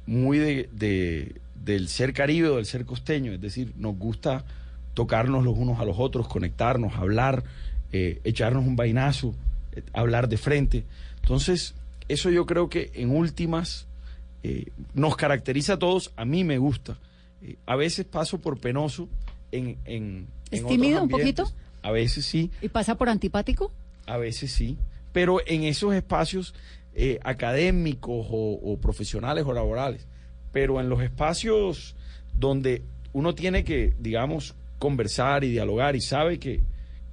[0.07, 3.33] muy de, de- del ser caribe o del ser costeño.
[3.33, 4.45] Es decir, nos gusta
[4.93, 7.45] tocarnos los unos a los otros, conectarnos, hablar,
[7.93, 9.35] eh, echarnos un vainazo,
[9.73, 10.85] eh, hablar de frente.
[11.23, 11.75] Entonces,
[12.09, 13.87] eso yo creo que en últimas
[14.43, 16.13] eh, nos caracteriza a todos.
[16.17, 16.99] A mí me gusta.
[17.65, 19.09] A veces paso por penoso
[19.51, 19.77] en...
[19.87, 21.53] en ¿Es en tímido otros un poquito?
[21.83, 23.73] A veces sí, ¿Y pasa por antipático?
[24.07, 24.77] a veces sí.
[25.13, 26.55] Pero en esos espacios
[26.95, 30.07] eh, académicos o, o profesionales o laborales.
[30.53, 31.97] Pero en los espacios
[32.39, 36.61] donde uno tiene que, digamos, conversar y dialogar y sabe que,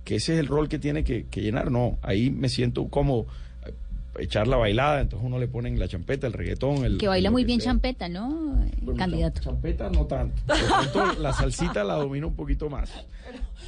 [0.03, 1.97] que ese es el rol que tiene que, que llenar, no.
[2.01, 3.27] Ahí me siento como
[3.65, 3.73] eh,
[4.19, 6.97] echar la bailada, entonces uno le ponen la champeta, el reggaetón, el...
[6.97, 7.71] Que baila muy bien sea.
[7.71, 8.57] champeta, ¿no?
[8.97, 9.41] Candidato.
[9.41, 10.41] Champeta no tanto.
[10.47, 12.91] Pronto la salsita la domino un poquito más.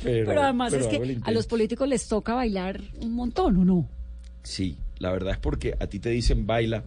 [0.03, 3.65] Pero, Pero, además pero es que a los políticos les toca bailar un montón, ¿o
[3.65, 3.87] no?
[4.41, 6.83] Sí, la verdad es porque a ti te dicen baila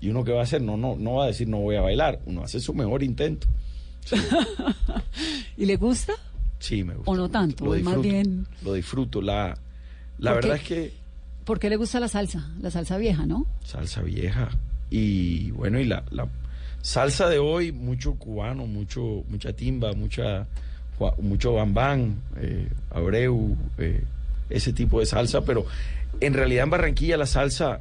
[0.00, 1.82] y uno que va a hacer, no, no, no va a decir no voy a
[1.82, 3.46] bailar, uno hace su mejor intento.
[5.56, 6.14] ¿Y le gusta?
[6.58, 7.10] Sí, me gusta.
[7.10, 7.64] ¿O no tanto?
[7.64, 9.22] Lo Es más disfruto, bien- Lo disfruto.
[9.22, 9.56] La,
[10.18, 10.92] la verdad es que
[11.44, 12.48] ¿Por qué le gusta la salsa?
[12.60, 13.46] La salsa vieja, ¿no?
[13.64, 14.48] salsa vieja
[14.90, 16.28] y bueno, y la, la
[16.82, 20.46] salsa de hoy, mucho cubano, mucho, mucha timba, mucha,
[21.20, 24.02] mucho bambán, eh, abreu, eh,
[24.48, 25.64] ese tipo de salsa, pero
[26.20, 27.80] en realidad en Barranquilla la salsa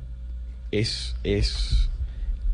[0.72, 1.90] es, es,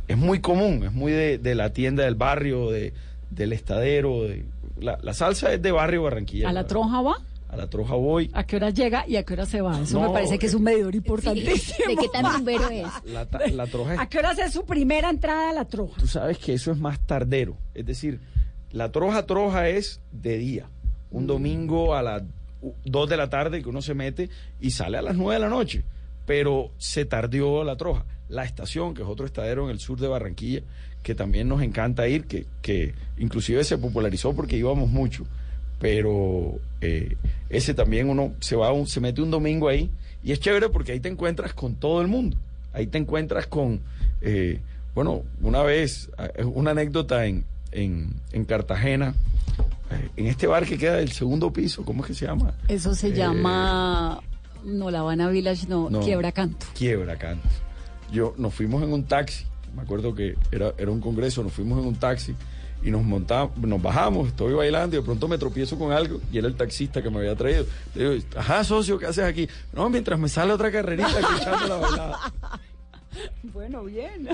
[0.08, 2.94] es muy común, es muy de, de la tienda del barrio, de,
[3.30, 4.46] del estadero, de,
[4.80, 6.50] la, la salsa es de barrio Barranquilla.
[6.50, 7.18] ¿A la troja va?
[7.50, 8.30] A la troja voy.
[8.34, 9.80] ¿A qué hora llega y a qué hora se va?
[9.80, 11.88] Eso No, me parece que es un medidor importantísimo.
[11.88, 12.86] ¿De qué tan rumbero es?
[13.06, 15.94] La, ta- la troja es ¿A qué hora es su primera entrada a la troja?
[16.00, 17.56] tú sabes que eso es más tardero.
[17.74, 18.20] Es decir,
[18.72, 20.66] la troja troja es de día.
[21.12, 21.16] Mm.
[21.18, 22.24] Un domingo a las
[22.86, 24.30] 2 de la tarde que uno se mete
[24.62, 25.84] y sale a las 9 de la noche.
[26.26, 28.06] Pero se tardió la troja.
[28.30, 30.62] La estación, que es otro estadero en el sur de Barranquilla,
[31.04, 35.26] que también nos encanta ir, que, que inclusive se popularizó porque íbamos mucho.
[35.80, 37.16] Pero eh,
[37.50, 39.90] ese también uno se va, un- se mete un domingo ahí
[40.24, 42.38] y es chévere porque ahí te encuentras con todo el mundo.
[42.74, 43.82] Ahí te encuentras con,
[44.22, 44.60] eh,
[44.96, 49.14] bueno, una vez, eh, una anécdota en, en, en Cartagena,
[50.18, 52.54] en este bar que queda del segundo piso, ¿cómo es que se llama?
[52.68, 54.20] Eso se Eh, llama...
[54.64, 56.00] No, La Habana Village, no, No.
[56.00, 56.66] Quiebra Canto.
[56.74, 57.48] Quiebra Canto.
[58.12, 59.46] Yo, nos fuimos en un taxi,
[59.76, 62.34] me acuerdo que era, era un congreso, nos fuimos en un taxi
[62.84, 66.38] y nos montamos, nos bajamos, estoy bailando y de pronto me tropiezo con algo y
[66.38, 67.66] era el taxista que me había traído.
[67.96, 69.48] Le digo, ajá, socio, ¿qué haces aquí?
[69.74, 72.20] No, mientras me sale otra carrerita aquí echando la bailada.
[73.54, 74.28] Bueno, bien.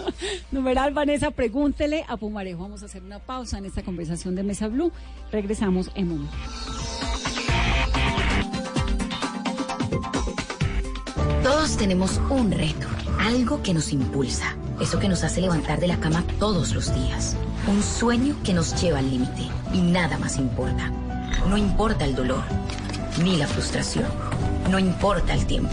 [0.50, 2.62] Numeral Vanessa, pregúntele a Pumarejo.
[2.62, 4.92] Vamos a hacer una pausa en esta conversación de Mesa Blue.
[5.32, 6.36] Regresamos en un momento.
[11.42, 12.86] Todos tenemos un reto,
[13.18, 17.36] algo que nos impulsa, eso que nos hace levantar de la cama todos los días,
[17.66, 20.90] un sueño que nos lleva al límite y nada más importa.
[21.48, 22.42] No importa el dolor,
[23.22, 24.06] ni la frustración,
[24.70, 25.72] no importa el tiempo.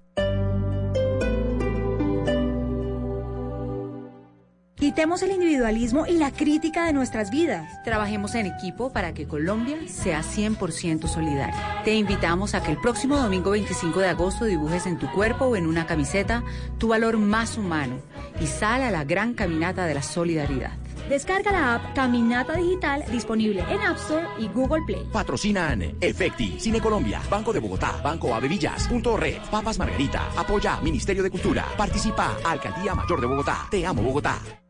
[4.81, 7.69] Quitemos el individualismo y la crítica de nuestras vidas.
[7.83, 11.83] Trabajemos en equipo para que Colombia sea 100% solidaria.
[11.85, 15.55] Te invitamos a que el próximo domingo 25 de agosto dibujes en tu cuerpo o
[15.55, 16.43] en una camiseta
[16.79, 17.99] tu valor más humano
[18.41, 20.71] y sal a la gran caminata de la solidaridad.
[21.07, 25.07] Descarga la app Caminata Digital disponible en App Store y Google Play.
[25.11, 31.21] Patrocinan Efecti, Cine Colombia, Banco de Bogotá, Banco Avevillas, Punto Red, Papas Margarita, Apoya Ministerio
[31.21, 34.60] de Cultura, Participa Alcaldía Mayor de Bogotá, Te Amo Bogotá.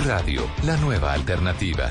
[0.00, 1.90] Radio, la nueva alternativa.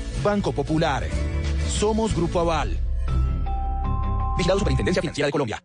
[0.23, 1.03] Banco Popular.
[1.67, 2.77] Somos Grupo Aval.
[4.37, 5.63] Vigilado Superintendencia Financiera de Colombia.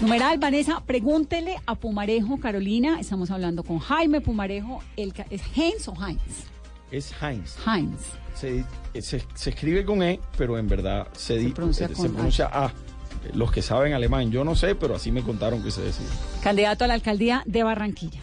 [0.00, 3.00] Numeral, Vanessa, pregúntele a Pumarejo, Carolina.
[3.00, 4.80] Estamos hablando con Jaime Pumarejo.
[4.96, 6.20] El, ¿Es Heinz o Heinz?
[6.90, 7.56] Es Heinz.
[7.66, 8.00] Heinz.
[8.34, 8.64] Se,
[9.02, 12.72] se- se escribe con E, pero en verdad se, di- pronuncia se con pronuncia A.
[13.34, 16.06] Los que saben alemán, yo no sé, pero así me contaron que se decía.
[16.42, 18.20] Candidato a la alcaldía de Barranquilla.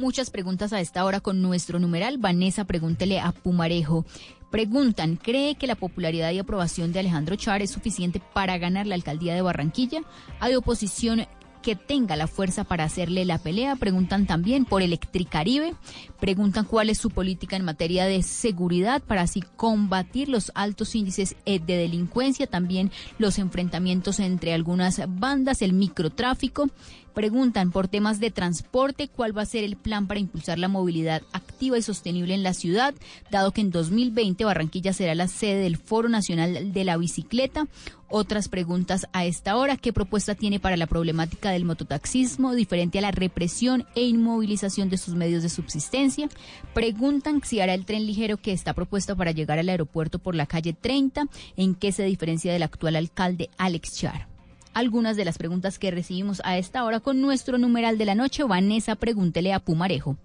[0.00, 2.16] Muchas preguntas a esta hora con nuestro numeral.
[2.16, 4.06] Vanessa, pregúntele a Pumarejo.
[4.50, 8.94] Preguntan, ¿cree que la popularidad y aprobación de Alejandro Char es suficiente para ganar la
[8.94, 10.00] alcaldía de Barranquilla?
[10.40, 11.26] ¿Hay oposición
[11.60, 13.76] que tenga la fuerza para hacerle la pelea?
[13.76, 15.74] Preguntan también por Electricaribe.
[16.18, 21.36] Preguntan cuál es su política en materia de seguridad para así combatir los altos índices
[21.44, 26.70] eh, de delincuencia, también los enfrentamientos entre algunas bandas, el microtráfico.
[27.14, 31.22] Preguntan por temas de transporte, cuál va a ser el plan para impulsar la movilidad
[31.32, 32.94] activa y sostenible en la ciudad,
[33.30, 37.66] dado que en 2020 Barranquilla será la sede del Foro Nacional de la Bicicleta.
[38.08, 43.02] Otras preguntas a esta hora, ¿qué propuesta tiene para la problemática del mototaxismo diferente a
[43.02, 46.28] la represión e inmovilización de sus medios de subsistencia?
[46.74, 50.46] Preguntan si hará el tren ligero que está propuesto para llegar al aeropuerto por la
[50.46, 54.29] calle 30, en qué se diferencia del actual alcalde Alex Char
[54.74, 58.44] algunas de las preguntas que recibimos a esta hora con nuestro numeral de la noche.
[58.44, 60.16] Vanessa, pregúntele a Pumarejo.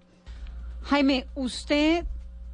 [0.83, 2.05] Jaime, usted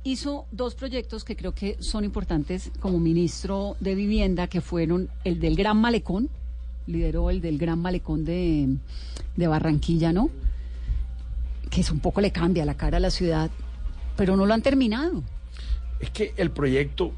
[0.04, 5.40] hizo dos proyectos que creo que son importantes como ministro de Vivienda, que fueron el
[5.40, 6.30] del Gran Malecón,
[6.88, 8.78] lideró el del Gran Malecón de,
[9.36, 10.30] de Barranquilla, ¿no?
[11.70, 13.52] Que es un poco le cambia la cara a la ciudad,
[14.16, 15.24] pero no lo han terminado.
[16.00, 17.12] Es que el proyecto,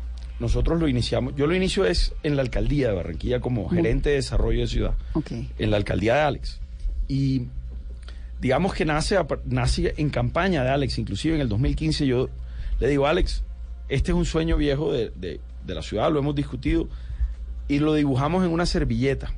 [0.43, 4.09] nosotros lo iniciamos, yo lo inicio es en la alcaldía de Barranquilla como Muy- gerente
[4.11, 5.31] de desarrollo de ciudad, Ok.
[5.57, 6.59] en la alcaldía de Alex.
[7.07, 7.47] Y
[8.39, 12.29] digamos que nace, nace en campaña de Alex, inclusive en el 2015 yo
[12.79, 13.43] le digo, Alex,
[13.89, 16.87] este es un sueño viejo de, de- de la ciudad, lo hemos discutido,
[17.67, 19.31] y lo dibujamos en una servilleta.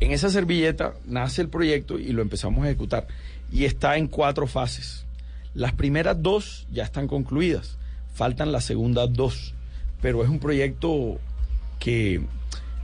[0.00, 3.06] En esa servilleta nace el proyecto y lo empezamos a ejecutar.
[3.52, 5.04] Y está en cuatro fases.
[5.54, 7.76] Las primeras dos ya están concluidas.
[8.14, 9.54] Faltan las segundas dos.
[10.00, 11.18] Pero es un proyecto
[11.78, 12.20] que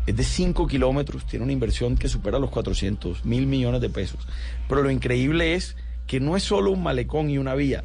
[0.06, 4.20] es de 5 kilómetros, tiene una inversión que supera los 400 mil millones de pesos.
[4.68, 5.76] Pero lo increíble es
[6.06, 7.84] que no es solo un malecón y una vía,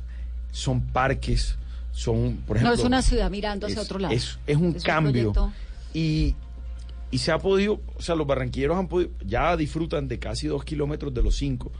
[0.51, 1.57] son parques,
[1.91, 2.75] son, por ejemplo...
[2.75, 4.13] no es una ciudad mirando hacia otro lado.
[4.13, 5.33] Es, es un cambio.
[5.93, 6.35] Y,
[7.09, 10.63] y se ha podido, o sea, los barranquilleros han podido, ya disfrutan de casi dos
[10.63, 11.71] kilómetros de los cinco.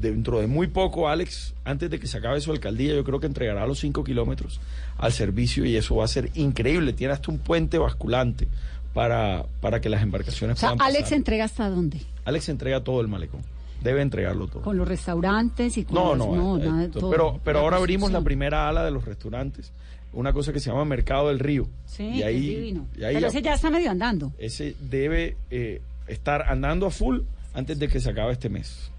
[0.00, 3.26] Dentro de muy poco, Alex, antes de que se acabe su alcaldía, yo creo que
[3.26, 4.60] entregará los cinco kilómetros
[4.98, 6.92] al servicio y eso va a ser increíble.
[6.92, 8.46] Tiene hasta un puente basculante
[8.92, 11.16] para, para que las embarcaciones O sea, puedan Alex pasar.
[11.18, 12.00] entrega hasta dónde?
[12.26, 13.40] Alex entrega todo el malecón.
[13.82, 14.62] Debe entregarlo todo.
[14.62, 17.10] Con los restaurantes y con No, las- no, eh, nada de eh, todo.
[17.10, 19.72] pero, pero La ahora abrimos la primera ala de los restaurantes,
[20.12, 21.68] una cosa que se llama Mercado del Río.
[21.86, 22.86] Sí, y es ahí, divino.
[22.98, 24.32] y ahí Pero ese ya está medio andando.
[24.38, 27.20] ese debe eh, estar andando a full
[27.54, 28.90] antes de que se acabe este mes.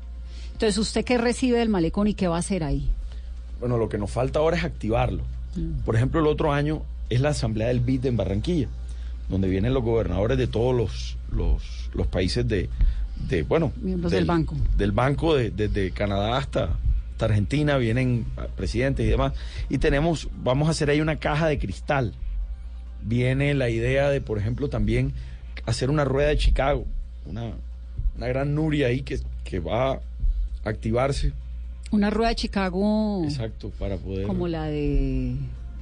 [0.58, 2.90] Entonces, ¿usted qué recibe del malecón y qué va a hacer ahí?
[3.60, 5.22] Bueno, lo que nos falta ahora es activarlo.
[5.86, 8.68] Por ejemplo, el otro año es la asamblea del BID en Barranquilla,
[9.30, 12.70] donde vienen los gobernadores de todos los, los, los países de,
[13.30, 14.56] de, bueno, Miembros del banco.
[14.78, 16.70] Del banco, de- desde Canadá hasta,
[17.12, 19.34] hasta Argentina, vienen presidentes y demás.
[19.70, 22.14] Y tenemos, vamos a hacer ahí una caja de cristal.
[23.04, 25.14] Viene la idea de, por ejemplo, también
[25.68, 26.86] hacer una rueda de Chicago,
[27.26, 27.52] una,
[28.16, 30.00] una gran Nuria ahí que, que va
[30.70, 31.34] activarse.
[31.92, 34.28] Una rueda de Chicago Exacto, para poder...
[34.28, 35.36] como la de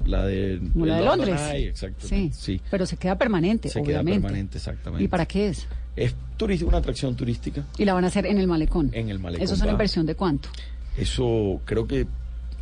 [0.06, 1.42] la de, Como la de Londres.
[1.54, 2.36] Exactamente.
[2.36, 4.12] Sí, pero se queda permanente, Se obviamente.
[4.12, 5.04] queda permanente, exactamente.
[5.04, 5.68] ¿Y para qué es?
[5.96, 6.14] Es
[6.64, 8.92] una atracción turística Y la van a hacer en el malecón.
[8.94, 9.44] en el malecón.
[9.44, 10.50] ¿Eso es una inversión de cuánto?
[10.98, 12.08] Eso creo que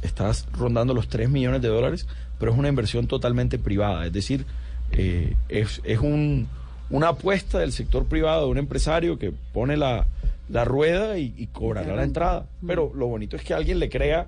[0.01, 2.07] estás rondando los 3 millones de dólares,
[2.39, 4.05] pero es una inversión totalmente privada.
[4.05, 4.45] Es decir,
[4.91, 6.47] eh, es, es un,
[6.89, 10.05] una apuesta del sector privado, de un empresario que pone la,
[10.49, 12.47] la rueda y, y cobrará la entrada.
[12.65, 14.27] Pero lo bonito es que alguien le crea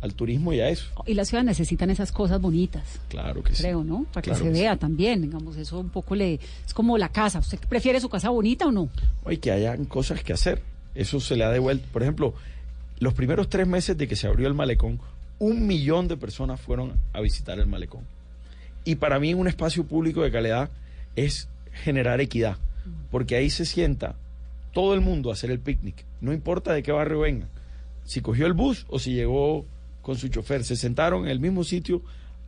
[0.00, 0.86] al turismo y a eso.
[1.06, 3.00] Y las ciudades necesitan esas cosas bonitas.
[3.08, 3.62] Claro que sí.
[3.62, 4.04] Creo, ¿no?
[4.12, 4.60] Para Claro que se que sí.
[4.62, 6.34] vea también, digamos, eso un poco le...
[6.66, 7.38] Es como la casa.
[7.38, 8.88] ¿Usted prefiere su casa bonita o no?
[9.24, 10.62] Oye, que hayan cosas que hacer.
[10.94, 11.86] Eso se le ha devuelto.
[11.92, 12.34] Por ejemplo,
[12.98, 15.00] los primeros tres meses de que se abrió el malecón,
[15.38, 18.02] un millón de personas fueron a visitar el malecón.
[18.84, 20.70] Y para mí un espacio público de calidad
[21.16, 22.56] es generar equidad,
[23.10, 24.14] porque ahí se sienta
[24.76, 27.48] todo el mundo a hacer el picnic, no importa de qué barrio vengan,
[28.04, 29.64] si cogió el bus o si llegó
[30.02, 32.02] con su chofer, se sentaron en el mismo sitio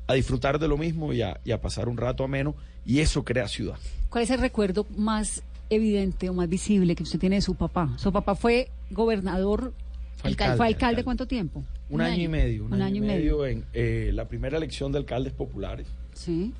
[0.06, 3.24] a disfrutar de lo mismo y a, y a pasar un rato ameno, y eso
[3.24, 3.78] crea ciudad.
[4.10, 7.94] ¿Cuál es el recuerdo más evidente o más visible que usted tiene de su papá?
[7.96, 9.72] Su papá fue gobernador,
[10.18, 11.64] Fue alcalde, ¿fue alcalde cuánto tiempo?
[11.88, 14.98] Un, año, y medio, un, Un año, y medio, en eh, la primera elección de
[14.98, 15.86] alcaldes populares.
[16.12, 16.52] Sí.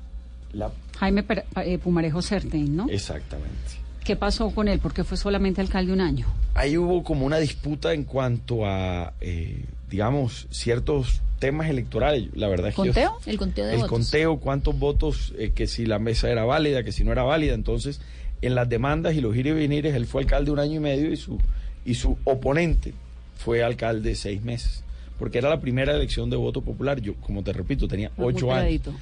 [0.51, 2.89] La, Jaime Per- eh, Pumarejo Certain, ¿no?
[2.89, 3.87] exactamente.
[4.03, 4.79] ¿Qué pasó con él?
[4.79, 6.25] Porque fue solamente alcalde un año.
[6.55, 12.29] Ahí hubo como una disputa en cuanto a, eh, digamos, ciertos temas electorales.
[12.33, 13.13] La verdad es que yo- ¿Conteo?
[13.25, 13.89] El conteo de el votos.
[13.91, 17.53] conteo, cuántos votos, eh, que si la mesa era válida, que si no era válida.
[17.53, 18.01] Entonces,
[18.41, 21.11] en las demandas y los ir y venires, él fue alcalde un año y medio
[21.11, 21.37] y su,
[21.85, 22.93] y su oponente
[23.37, 24.83] fue alcalde seis meses.
[25.19, 26.99] Porque era la primera elección de voto popular.
[27.01, 28.63] Yo, como te repito, tenía Muy ocho años.
[28.63, 28.93] pegadito.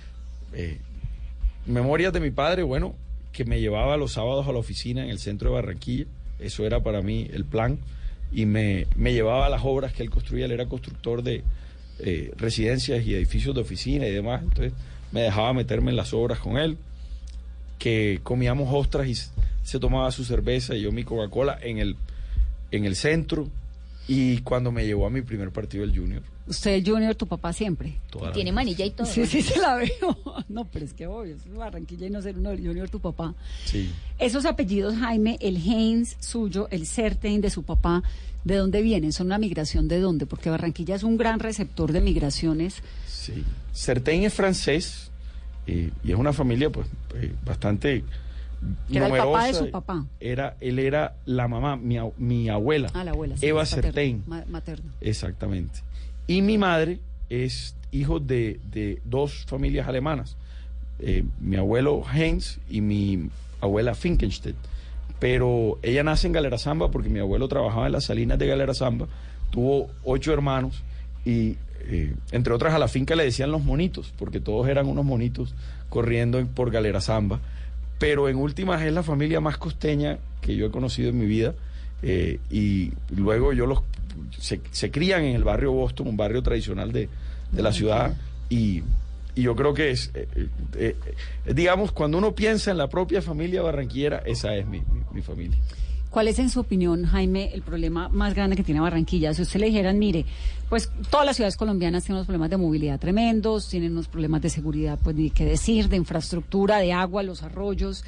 [0.53, 0.79] Eh,
[1.65, 2.93] memorias de mi padre, bueno,
[3.37, 6.05] que me llevaba los sábados a la oficina en el centro de Barranquilla.
[6.39, 7.77] Eso era para mí el plan.
[8.31, 10.45] Y me, me llevaba a las obras que él construía.
[10.45, 11.43] Él era constructor de
[11.99, 14.41] eh, residencias y edificios de oficina y demás.
[14.41, 14.73] Entonces
[15.11, 16.79] me dejaba meterme en las obras con él.
[17.77, 19.13] Que comíamos ostras y
[19.61, 21.95] se tomaba su cerveza y yo mi Coca-Cola en el,
[22.71, 23.47] en el centro.
[24.07, 26.23] Y cuando me llevó a mi primer partido del Junior.
[26.47, 27.99] Usted es junior, tu papá siempre.
[28.09, 29.05] toda Tiene manilla y todo.
[29.05, 30.17] Sí, sí, se la veo.
[30.49, 33.35] No, pero es que obvio, es Barranquilla y no ser uno del junior, tu papá.
[33.65, 33.91] Sí.
[34.17, 38.01] Esos apellidos, Jaime, el Heinz suyo, el Certain de su papá,
[38.45, 39.11] ¿de dónde vienen?
[39.11, 40.25] ¿Son una migración de dónde?
[40.25, 42.81] Porque Barranquilla es un gran receptor de migraciones.
[43.07, 43.43] Sí.
[43.73, 45.11] Certain es francés
[45.67, 48.03] eh, y es una familia pues eh, bastante
[48.89, 49.65] Que era el papá de numerosa.
[49.65, 50.05] su papá.
[50.21, 52.89] Era, él era la mamá, mi, mi abuela.
[52.93, 53.35] Ah, la abuela.
[53.37, 54.23] sí, Eva Certain.
[54.25, 54.91] ma- Materno.
[55.01, 55.81] Exactamente.
[56.27, 60.35] Y mi madre es hijo de, de dos familias alemanas.
[60.99, 63.29] Eh, mi abuelo Heinz y mi
[63.61, 64.55] abuela Finkenstedt.
[65.19, 69.07] Pero ella nace en Galerazamba porque mi abuelo trabajaba en las salinas de Galerazamba.
[69.51, 70.83] Tuvo ocho hermanos
[71.25, 75.05] y, eh, entre otras, a la finca le decían los monitos, porque todos eran unos
[75.05, 75.55] monitos
[75.89, 77.39] corriendo en- por Galerazamba.
[77.97, 81.55] Pero en últimas es la familia más costeña que yo he conocido en mi vida.
[82.01, 83.79] Eh, y luego yo los
[84.39, 87.09] se, se crían en el barrio Boston, un barrio tradicional de,
[87.51, 88.15] de la ciudad.
[88.49, 88.81] Y,
[89.35, 90.27] y yo creo que es, eh,
[90.75, 90.95] eh,
[91.53, 95.57] digamos, cuando uno piensa en la propia familia barranquillera, esa es mi, mi- mi familia.
[96.09, 99.33] ¿Cuál es, en su opinión, Jaime, el problema más grande que tiene Barranquilla?
[99.33, 100.25] Si usted le dijeran, mire,
[100.69, 104.49] pues todas las ciudades colombianas tienen unos problemas de movilidad tremendos, tienen unos problemas de
[104.49, 108.03] seguridad, pues ni qué decir, de infraestructura, de agua, los arroyos,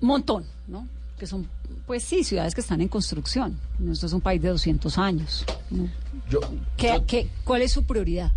[0.00, 0.86] montón, ¿no?
[1.24, 1.48] Que son,
[1.86, 3.58] pues sí, ciudades que están en construcción.
[3.78, 5.46] Nuestro es un país de 200 años.
[5.70, 5.88] ¿no?
[6.28, 6.38] Yo,
[6.76, 8.30] ¿Qué, qué- cuál es su prioridad?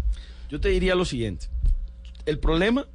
[0.50, 1.48] Yo te diría lo siguiente.
[2.26, 2.86] El problema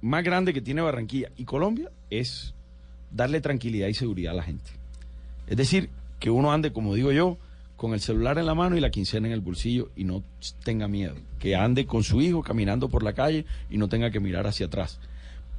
[0.00, 2.52] más grande que tiene Barranquilla y Colombia es
[3.12, 4.72] darle tranquilidad y seguridad a la gente.
[5.46, 7.38] Es decir, que uno ande, como digo yo,
[7.76, 10.24] con el celular en la mano y la quincena en el bolsillo y no
[10.64, 11.14] tenga miedo.
[11.38, 14.66] Que ande con su hijo caminando por la calle y no tenga que mirar hacia
[14.66, 14.98] atrás.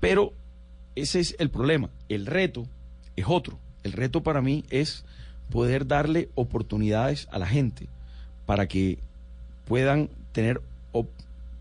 [0.02, 0.34] Pero
[0.96, 1.90] ese es el problema.
[2.10, 2.68] El reto
[3.20, 3.60] es otro.
[3.84, 5.06] El reto para mí es
[5.50, 7.88] poder darle oportunidades a la gente
[8.46, 9.00] para que
[9.66, 10.62] puedan tener,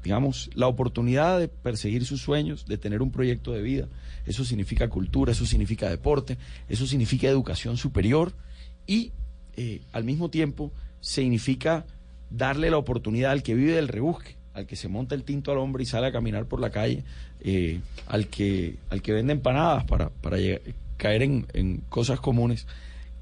[0.03, 3.88] digamos, la oportunidad de perseguir sus sueños, de tener un proyecto de vida.
[4.27, 6.37] Eso significa cultura, eso significa deporte,
[6.68, 8.32] eso significa educación superior
[8.87, 9.12] y
[9.57, 11.85] eh, al mismo tiempo significa
[12.30, 15.59] darle la oportunidad al que vive del rebusque, al que se monta el tinto al
[15.59, 17.05] hombre y sale a caminar por la calle,
[17.41, 20.61] eh, al, que, al que vende empanadas para, para llegar-
[20.99, 22.66] caer en, en cosas comunes,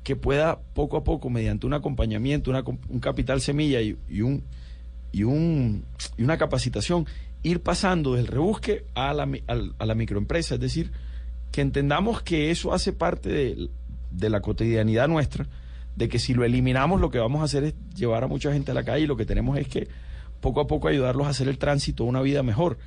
[0.02, 4.42] que pueda poco a poco, mediante un acompañamiento, una un capital semilla y, y un,
[5.12, 5.84] y, un,
[6.16, 7.06] y una capacitación,
[7.42, 10.56] ir pasando del rebusque a la, a la microempresa.
[10.56, 10.90] Es decir,
[11.52, 13.68] que entendamos que eso hace parte de,
[14.10, 15.46] de la cotidianidad nuestra,
[15.94, 18.70] de que si lo eliminamos lo que vamos a hacer es llevar a mucha gente
[18.70, 19.88] a la calle y lo que tenemos es que
[20.40, 22.78] poco a poco ayudarlos a hacer el tránsito a una vida mejor,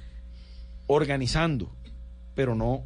[0.87, 1.71] organizando,
[2.35, 2.83] pero no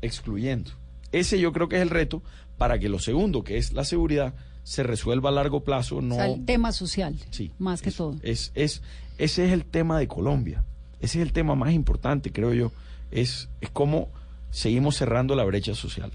[0.00, 0.70] excluyendo.
[1.12, 2.22] Ese yo creo que es el reto
[2.58, 4.34] para que lo segundo, que es la seguridad,
[4.64, 6.00] se resuelva a largo plazo.
[6.02, 8.16] No, O sea, el tema social, Sí, más que todo.
[8.22, 8.82] es, es,
[9.18, 10.64] ese es el tema de Colombia.
[11.00, 12.72] Ese es el tema más importante, creo yo.
[13.10, 14.08] Es, es cómo
[14.50, 16.10] seguimos cerrando la brecha social.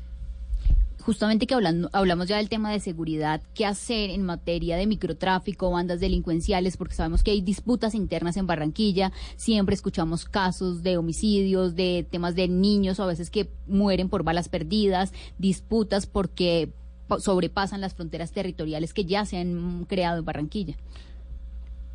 [1.02, 5.72] Justamente que hablando, hablamos ya del tema de seguridad, ¿qué hacer en materia de microtráfico,
[5.72, 6.78] bandas delincuenciales?
[6.78, 12.36] Porque sabemos que hay disputas internas en Barranquilla, siempre escuchamos casos de homicidios, de temas
[12.36, 16.70] de niños o a veces que mueren por balas perdidas, disputas porque
[17.08, 20.76] pa- sobrepasan las fronteras territoriales que ya se han creado en Barranquilla.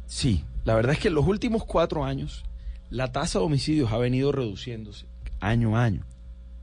[0.07, 2.45] Sí, la verdad es que en los últimos cuatro años
[2.91, 5.07] la tasa de homicidios ha venido reduciéndose
[5.41, 6.05] año a año,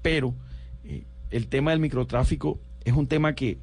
[0.01, 0.33] pero
[1.33, 3.57] el tema del microtráfico es un tema que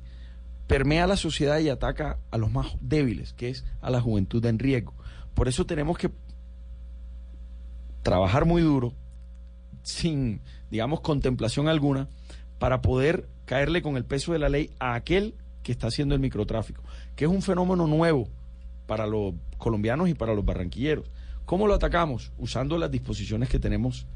[0.67, 4.59] permea la sociedad y ataca a los más débiles, que es a la juventud en
[4.59, 4.93] riesgo.
[5.35, 6.11] Por eso tenemos que
[8.03, 8.93] trabajar muy duro,
[9.85, 10.41] sin,
[10.71, 12.09] digamos, contemplación alguna,
[12.59, 16.21] para poder caerle con el peso de la ley a aquel que está haciendo el
[16.21, 16.83] microtráfico,
[17.15, 18.29] que es un fenómeno nuevo
[18.87, 21.09] para los colombianos y para los barranquilleros.
[21.45, 22.33] ¿Cómo lo atacamos?
[22.37, 24.07] Usando las disposiciones que tenemos,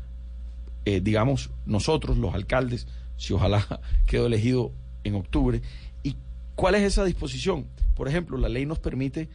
[0.84, 4.72] eh, digamos, nosotros, los alcaldes, si ojalá quedo elegido
[5.04, 5.62] en octubre.
[6.02, 6.16] ¿Y
[6.54, 7.66] cuál es esa disposición?
[7.94, 9.28] Por ejemplo, la ley nos permite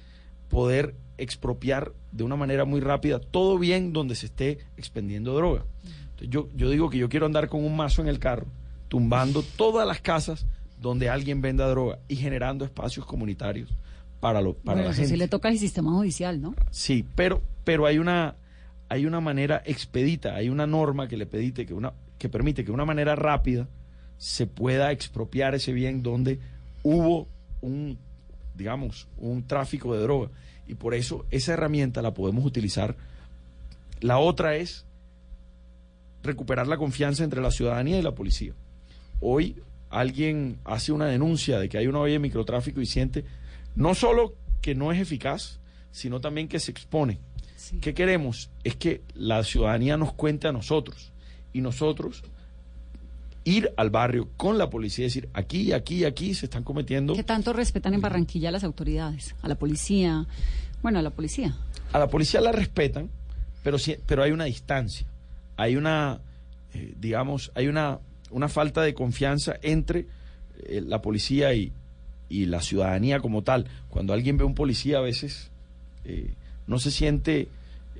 [0.50, 5.66] poder expropiar de una manera muy rápida todo bien donde se esté expendiendo droga.
[6.12, 8.48] Entonces, yo, yo digo que yo quiero andar con un mazo en el carro,
[8.88, 10.46] tumbando todas las casas
[10.80, 13.70] donde alguien venda droga y generando espacios comunitarios
[14.20, 15.10] para, lo, para Bueno, la eso gente.
[15.16, 16.56] sí le toca al sistema judicial, ¿no?
[16.72, 18.36] Sí, pero, pero hay una
[18.92, 22.68] hay una manera expedita, hay una norma que le pedite que una que permite que
[22.68, 23.68] de una manera rápida
[24.18, 26.40] se pueda expropiar ese bien donde
[26.84, 27.28] hubo
[27.62, 27.98] un
[28.54, 30.30] digamos un tráfico de droga
[30.68, 32.96] y por eso esa herramienta la podemos utilizar.
[34.02, 34.86] La otra es
[36.22, 38.54] recuperar la confianza entre la ciudadanía y la policía.
[39.22, 39.56] Hoy
[39.90, 43.26] alguien hace una denuncia de que hay una olla de microtráfico y siente
[43.76, 45.60] no solo que no es eficaz,
[45.92, 47.20] sino también que se expone.
[47.82, 48.52] ¿Qué queremos?
[48.64, 51.14] Es que la ciudadanía nos cuente a nosotros
[51.54, 52.24] y nosotros
[53.46, 57.14] ir al barrio con la policía y decir, aquí, aquí, aquí se están cometiendo...
[57.16, 59.36] ¿Qué tanto respetan en Barranquilla a las autoridades?
[59.42, 60.28] A la policía.
[60.84, 61.56] Bueno, a la policía.
[61.92, 63.10] A la policía la respetan,
[63.64, 65.08] pero, sí- pero hay una distancia.
[65.58, 66.20] Hay una,
[66.74, 70.06] eh, digamos, hay una, una falta de confianza entre
[70.66, 71.72] eh, la policía y,
[72.30, 73.66] y la ciudadanía como tal.
[73.90, 75.50] Cuando alguien ve a un policía a veces
[76.06, 76.34] eh,
[76.68, 77.48] no se siente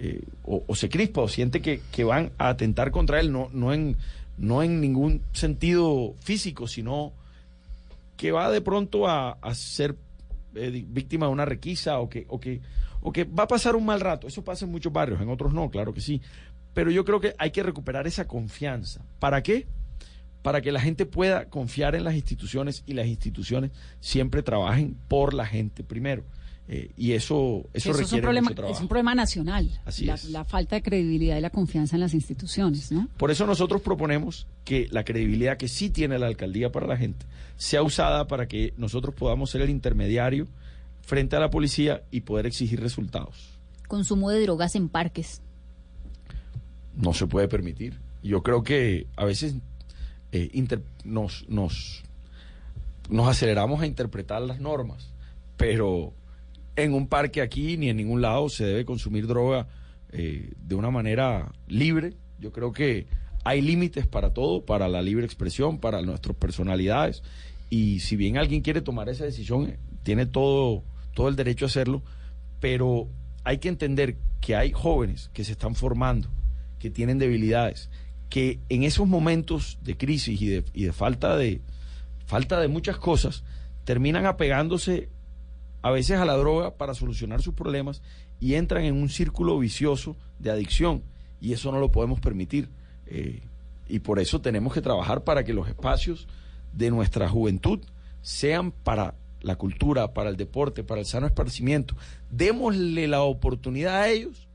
[0.02, 3.74] eh, o, se crispa o siente que, que van a atentar contra él, no, no,
[3.74, 3.98] en,
[4.38, 7.12] no en ningún sentido físico, sino
[8.16, 9.98] que va de pronto a, a ser
[10.56, 12.62] eh, víctima de una requisa o que, o, que,
[13.02, 14.26] o que va a pasar un mal rato.
[14.26, 16.22] Eso pasa en muchos barrios, en otros no, claro que sí.
[16.74, 19.04] Pero yo creo que hay que recuperar esa confianza.
[19.20, 19.68] ¿Para qué?
[20.42, 25.34] Para que la gente pueda confiar en las instituciones y las instituciones siempre trabajen por
[25.34, 26.24] la gente primero.
[26.72, 29.82] Eh, y eso, eso, Eso es un, requiere problema, mucho es un problema nacional.
[29.86, 30.26] Así la, es.
[30.26, 33.08] la falta de credibilidad y la confianza en las instituciones, ¿no?
[33.18, 37.26] Por eso nosotros proponemos que la credibilidad que sí tiene la alcaldía para la gente
[37.58, 40.48] sea usada para que nosotros podamos ser el intermediario
[41.02, 43.50] frente a la policía y poder exigir resultados.
[43.88, 45.42] Consumo de drogas en parques.
[46.96, 47.98] No se puede permitir.
[48.22, 49.56] Yo creo que a veces
[50.32, 52.04] eh, inter- nos, nos,
[53.10, 55.10] nos aceleramos a interpretar las normas,
[55.58, 56.14] pero
[56.84, 59.68] en un parque aquí ni en ningún lado se debe consumir droga
[60.12, 62.16] eh, de una manera libre.
[62.40, 63.08] Yo creo que
[63.44, 67.24] hay límites para todo, para la libre expresión, para nuestras personalidades.
[67.70, 72.04] Y si bien alguien quiere tomar esa decisión, tiene todo, todo el derecho a hacerlo,
[72.60, 73.08] pero
[73.44, 76.30] hay que entender que hay jóvenes que se están formando,
[76.80, 77.90] que tienen debilidades,
[78.30, 81.62] que en esos momentos de crisis y de, y de falta de
[82.26, 83.44] falta de muchas cosas
[83.86, 85.10] terminan apegándose
[85.82, 88.02] a veces a la droga para solucionar sus problemas
[88.40, 91.04] y entran en un círculo vicioso de adicción
[91.42, 92.70] y eso no lo podemos permitir
[93.10, 93.42] Eh,
[93.88, 96.28] y por eso tenemos que trabajar para que los espacios
[96.74, 97.80] de nuestra juventud
[98.22, 101.96] sean para la cultura, para el deporte, para el sano esparcimiento.
[102.30, 104.48] Démosle la oportunidad a ellos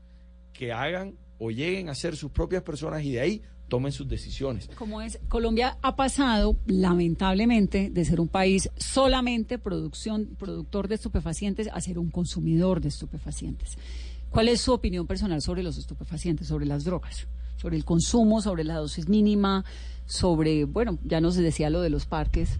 [0.53, 4.69] que hagan o lleguen a ser sus propias personas y de ahí tomen sus decisiones.
[5.05, 11.81] Es, Colombia ha pasado, lamentablemente, de ser un país solamente producción, productor de estupefacientes a
[11.81, 13.77] ser un consumidor de estupefacientes.
[14.29, 17.27] ¿Cuál es su opinión personal sobre los estupefacientes, sobre las drogas?
[17.57, 19.63] Sobre el consumo, sobre la dosis mínima,
[20.05, 22.59] sobre, bueno, ya nos decía lo de los parques.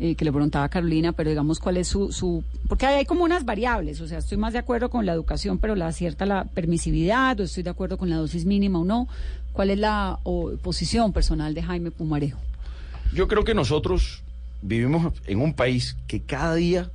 [0.00, 2.42] eh, que le preguntaba Carolina, pero digamos cuál es su, su...
[2.68, 5.58] Porque hay, hay como unas variables, o sea, estoy más de acuerdo con la educación,
[5.58, 9.08] pero la cierta la permisividad, o estoy de acuerdo con la dosis mínima o no.
[9.52, 10.18] ¿Cuál es la
[10.62, 12.40] posición personal de Jaime Pumarejo?
[13.12, 14.22] Yo creo que nosotros
[14.62, 16.90] vivimos en un país que cada día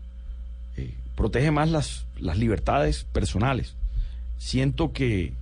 [0.78, 3.76] eh, protege más las, las libertades personales.
[4.38, 5.34] Siento que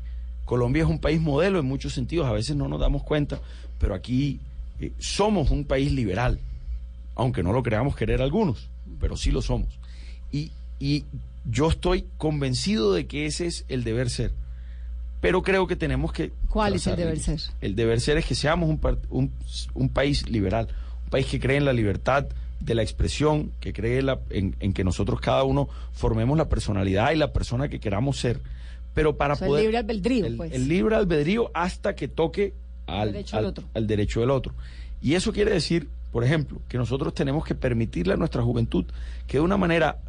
[0.46, 3.40] Colombia es un país modelo en muchos sentidos, a veces no nos damos cuenta,
[3.80, 4.40] pero aquí
[4.80, 6.40] eh, somos un país liberal,
[7.16, 9.80] aunque no lo creamos querer algunos, pero sí lo somos.
[10.32, 11.06] Y, y
[11.46, 14.32] yo estoy convencido de que ese es el deber ser.
[15.24, 16.34] Pero creo que tenemos que...
[16.50, 17.40] ¿Cuál es el deber ser?
[17.62, 19.32] El deber ser es que seamos un, un,
[19.74, 20.68] un país liberal,
[21.06, 22.26] un país que cree en la libertad
[22.60, 26.50] de la expresión, que cree en, la- en- en que nosotros cada uno formemos la
[26.50, 28.42] personalidad y la persona que queramos ser.
[28.94, 29.64] Pero para O sea, el poder...
[29.64, 30.52] libre albedrío, el, pues.
[30.52, 32.54] el libre albedrío hasta que toque
[32.86, 33.64] al derecho del al- otro.
[33.74, 34.54] al derecho del otro.
[35.02, 38.84] Y eso quiere decir, por ejemplo, que nosotros tenemos que permitirle a nuestra juventud
[39.26, 40.00] que de una manera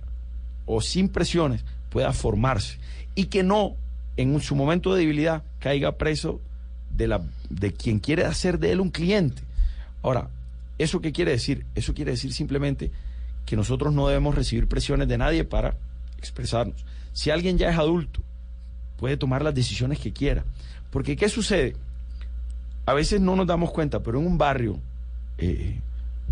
[0.67, 2.79] o sin presiones pueda formarse
[3.15, 3.77] y que no
[4.17, 6.41] en su momento de debilidad caiga preso
[6.97, 9.43] de, la, de quien quiere hacer de él un cliente.
[10.03, 10.29] Ahora,
[10.79, 11.67] ¿eso qué quiere decir?
[11.75, 12.91] Eso quiere decir simplemente
[13.47, 15.77] que nosotros no debemos recibir presiones de nadie para
[16.19, 16.85] expresarnos.
[17.13, 18.21] Si alguien ya es adulto,
[18.97, 20.45] puede tomar las decisiones que quiera.
[20.91, 21.77] Porque ¿qué sucede?
[22.87, 24.79] A veces no nos damos cuenta, pero en un barrio
[25.39, 25.81] eh,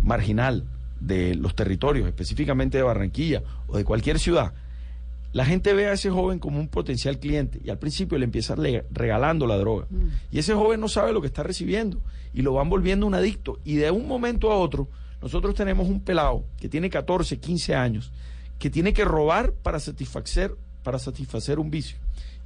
[0.02, 0.64] marginal
[1.00, 4.52] de los territorios, específicamente de Barranquilla o de cualquier ciudad,
[5.32, 8.54] la gente ve a ese joven como un potencial cliente y al principio le empieza
[8.90, 9.86] regalando la droga.
[10.30, 12.00] Y ese joven no sabe lo que está recibiendo
[12.34, 13.58] y lo van volviendo un adicto.
[13.64, 14.88] Y de un momento a otro,
[15.22, 18.12] nosotros tenemos un pelado que tiene 14, 15 años,
[18.58, 21.96] que tiene que robar para satisfacer, para satisfacer un vicio.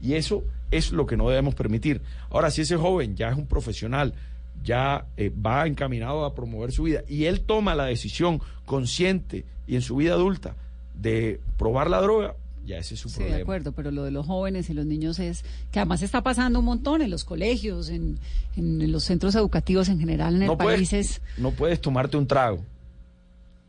[0.00, 2.02] Y eso es lo que no debemos permitir.
[2.30, 4.14] Ahora, si ese joven ya es un profesional,
[4.62, 9.76] ya eh, va encaminado a promover su vida y él toma la decisión consciente y
[9.76, 10.56] en su vida adulta
[10.94, 12.34] de probar la droga,
[12.66, 13.36] ya ese es su Sí, problema.
[13.36, 16.58] de acuerdo, pero lo de los jóvenes y los niños es que además está pasando
[16.58, 18.18] un montón en los colegios, en,
[18.56, 20.90] en los centros educativos en general en el no país.
[20.90, 22.64] puedes, es- no puedes tomarte un trago,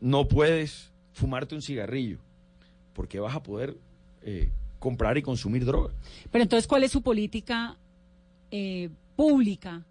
[0.00, 2.18] no puedes fumarte un cigarrillo,
[2.94, 3.76] porque vas a poder
[4.22, 5.92] eh, comprar y consumir droga.
[6.30, 7.76] Pero entonces, ¿cuál es su política
[8.50, 9.84] eh, pública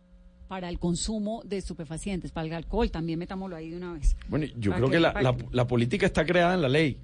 [0.47, 2.89] para el consumo de estupefacientes, para el alcohol?
[2.89, 4.15] También metámoslo ahí de una vez.
[4.29, 6.97] Bueno, yo creo que la, para la- la política está creada en la ley.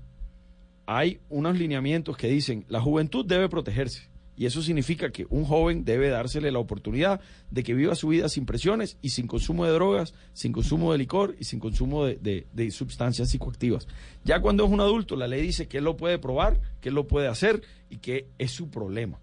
[0.85, 4.09] Hay unos lineamientos que dicen la juventud debe protegerse.
[4.35, 7.21] Y eso significa que un joven debe dársele la oportunidad
[7.51, 10.97] de que viva su vida sin presiones y sin consumo de drogas, sin consumo de
[10.97, 13.87] licor y sin consumo de, de- de sustancias psicoactivas.
[14.23, 16.95] Ya cuando es un adulto, la ley dice que él lo puede probar, que él
[16.95, 17.61] lo puede hacer
[17.91, 19.19] y que es su problema.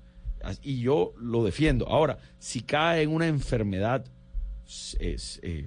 [0.62, 1.88] Y yo lo defiendo.
[1.88, 4.04] Ahora, si cae en una enfermedad
[5.00, 5.66] es, eh,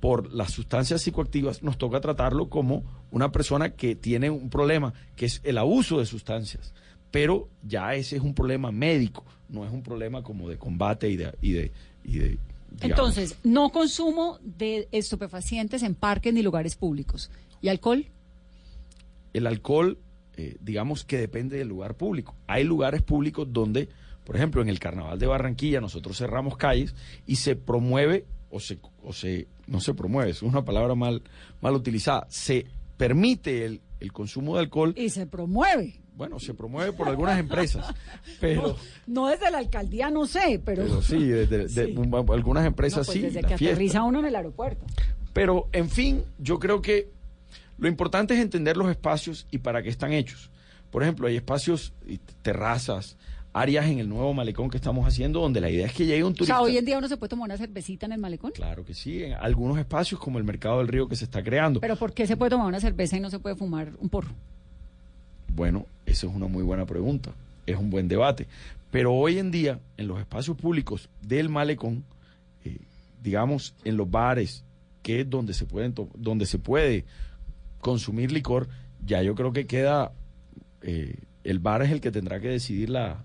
[0.00, 5.26] por las sustancias psicoactivas, nos toca tratarlo como una persona que tiene un problema, que
[5.26, 6.72] es el abuso de sustancias.
[7.10, 11.16] Pero ya ese es un problema médico, no es un problema como de combate y
[11.16, 11.34] de...
[11.42, 11.72] Y de,
[12.04, 12.38] y de,
[12.80, 17.30] Entonces, no consumo de estupefacientes en parques ni lugares públicos.
[17.60, 18.06] ¿Y alcohol?
[19.32, 19.98] el alcohol,
[20.36, 22.34] eh, digamos que depende del lugar público.
[22.46, 23.88] Hay lugares públicos donde,
[24.24, 26.94] por ejemplo, en el Carnaval de Barranquilla nosotros cerramos calles
[27.26, 31.22] y se promueve, o se, o se no se promueve, es una palabra mal,
[31.60, 34.92] mal utilizada, se permite el, el consumo de alcohol.
[34.96, 36.00] Y se promueve.
[36.16, 37.86] Bueno, se promueve por algunas empresas,
[38.40, 38.76] pero...
[39.06, 40.82] No desde la alcaldía, no sé, pero...
[40.82, 41.94] Pero sí, desde- de-
[42.32, 43.22] algunas No, empresas pues sí.
[43.22, 43.74] desde que fiesta.
[43.74, 44.84] aterriza uno en el aeropuerto.
[45.32, 47.08] Pero, en fin, yo creo que
[47.78, 50.50] lo importante es entender los espacios y para qué están hechos.
[50.90, 51.94] Por ejemplo, hay espacios,
[52.42, 53.16] terrazas,
[53.52, 56.32] áreas en el nuevo malecón que estamos haciendo donde la idea es que llegue un
[56.32, 56.54] O turista.
[56.54, 58.52] sea, hoy en día uno se puede tomar una cervecita en el malecón.
[58.52, 61.80] Claro que sí, en algunos espacios como el Mercado del Río que se está creando.
[61.80, 64.30] Pero ¿por qué se puede tomar una cerveza y no se puede fumar un porro?
[65.54, 67.32] Bueno, esa es una muy buena pregunta,
[67.66, 68.46] es un buen debate.
[68.90, 72.04] Pero hoy en día, en los espacios públicos del malecón,
[72.64, 72.76] eh,
[73.22, 74.64] digamos, en los bares,
[75.02, 77.04] que es donde se, pueden donde se puede
[77.80, 78.68] consumir licor,
[79.04, 80.12] ya yo creo que queda,
[80.82, 83.24] eh, el bar es el que tendrá que decidir la,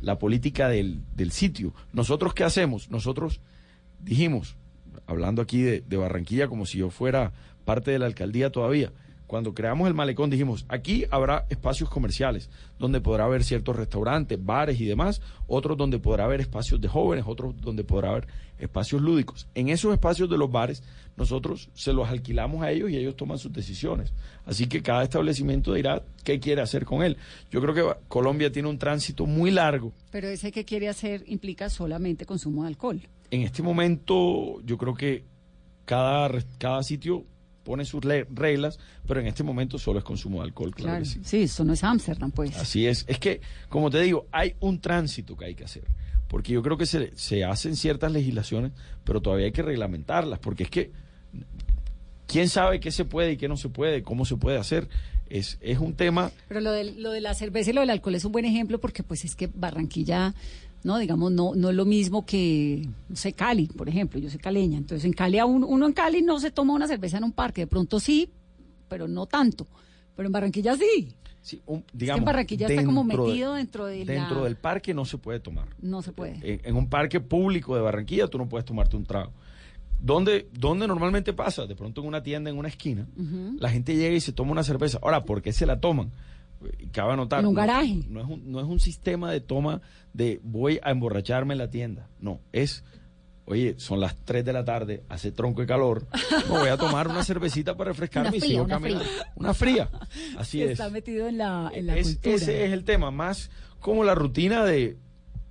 [0.00, 1.74] la política del, del sitio.
[1.92, 2.90] Nosotros, ¿qué hacemos?
[2.90, 3.40] Nosotros
[4.00, 4.56] dijimos,
[5.06, 7.32] hablando aquí de, de Barranquilla como si yo fuera
[7.64, 8.92] parte de la alcaldía todavía,
[9.34, 14.80] cuando creamos el malecón dijimos, aquí habrá espacios comerciales donde podrá haber ciertos restaurantes, bares
[14.80, 18.28] y demás, otros donde podrá haber espacios de jóvenes, otros donde podrá haber
[18.60, 19.48] espacios lúdicos.
[19.56, 20.84] En esos espacios de los bares
[21.16, 24.12] nosotros se los alquilamos a ellos y ellos toman sus decisiones.
[24.46, 27.16] Así que cada establecimiento dirá qué quiere hacer con él.
[27.50, 31.70] Yo creo que Colombia tiene un tránsito muy largo Pero ese que quiere hacer implica
[31.70, 33.02] solamente consumo de alcohol.
[33.32, 35.24] en este momento yo creo que
[35.86, 37.24] cada, cada sitio
[37.64, 41.04] pone sus reglas, pero en este momento solo es consumo de alcohol, claro, Claro.
[41.04, 41.20] que sí.
[41.24, 42.56] Sí, esto no es Ámsterdam, pues.
[42.56, 43.04] Así es.
[43.08, 45.84] Es que, como te digo, hay un tránsito que hay que hacer.
[46.28, 48.72] Porque yo creo que se, se hacen ciertas legislaciones,
[49.04, 50.38] pero todavía hay que reglamentarlas.
[50.38, 50.90] Porque es que,
[52.26, 54.02] ¿quién sabe qué se puede y qué no se puede?
[54.02, 54.88] ¿Cómo se puede hacer?
[55.28, 58.14] Es, es un tema Pero lo de, lo de la cerveza y lo del alcohol
[58.14, 60.34] es un buen ejemplo porque pues es que Barranquilla,
[60.84, 64.38] no, digamos, no, no es lo mismo que, no sé, Cali, por ejemplo, yo soy
[64.38, 67.24] caleña, entonces en Cali a un- uno en Cali no se toma una cerveza en
[67.24, 68.30] un parque, de pronto sí,
[68.88, 69.66] pero no tanto,
[70.14, 71.14] pero en Barranquilla sí.
[71.40, 74.12] Sí, un- Es que digamos, en Barranquilla está como dentro de- metido dentro de la...
[74.14, 75.68] dentro del parque no se puede tomar.
[75.82, 76.38] No se puede.
[76.42, 79.32] En, en un parque público de Barranquilla tú no puedes tomarte un trago.
[80.00, 81.66] ¿Dónde, ¿Dónde normalmente pasa?
[81.66, 83.06] De pronto en una tienda, en una esquina,
[83.58, 84.98] la gente llega y se toma una cerveza.
[85.02, 86.10] Ahora, ¿por qué se la toman?
[86.92, 87.40] Cabe anotar.
[87.40, 88.00] En un no- garaje.
[88.08, 89.80] No, es un, no es un sistema de toma
[90.12, 92.08] de voy a emborracharme en la tienda.
[92.20, 92.84] No, es,
[93.46, 96.06] oye, son las 3 de la tarde, hace tronco de calor,
[96.50, 99.04] me voy a tomar una cervecita para refrescarme y sigo una caminando.
[99.04, 99.32] fría.
[99.36, 99.90] Una fría.
[100.38, 100.70] Así es.
[100.72, 102.34] está metido en la, en la Es- cultura.
[102.36, 103.50] ese es el tema, más
[103.80, 104.96] como la rutina de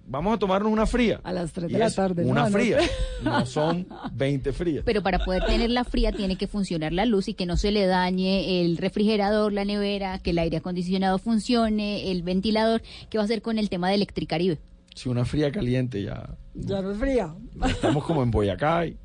[0.06, 1.20] vamos a tomarnos una fría.
[1.24, 2.26] A las 3 Y de la es tarde.
[2.26, 2.78] Una no, fría,
[3.24, 4.84] no son 20 frías.
[4.86, 7.86] Pero para poder tenerla fría tiene que funcionar la luz y que no se le
[7.86, 12.82] dañe el refrigerador, la nevera, que el aire acondicionado funcione, el ventilador.
[13.10, 14.60] ¿Qué va a hacer con el tema de Electricaribe?
[14.96, 17.34] Si una fría caliente ya Ya no es fría.
[17.68, 18.86] estamos como en Boyacá.
[18.86, 18.98] y-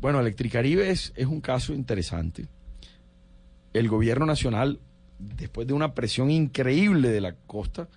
[0.00, 2.46] Bueno, Electricaribe es, es un caso interesante.
[3.72, 4.80] El gobierno nacional,
[5.18, 7.88] después de una presión increíble de la costa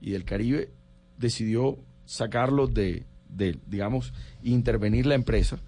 [0.00, 0.70] y del Caribe,
[1.18, 3.04] decidió sacarlos de,
[3.66, 4.12] digamos,
[4.42, 5.60] intervenir la empresa.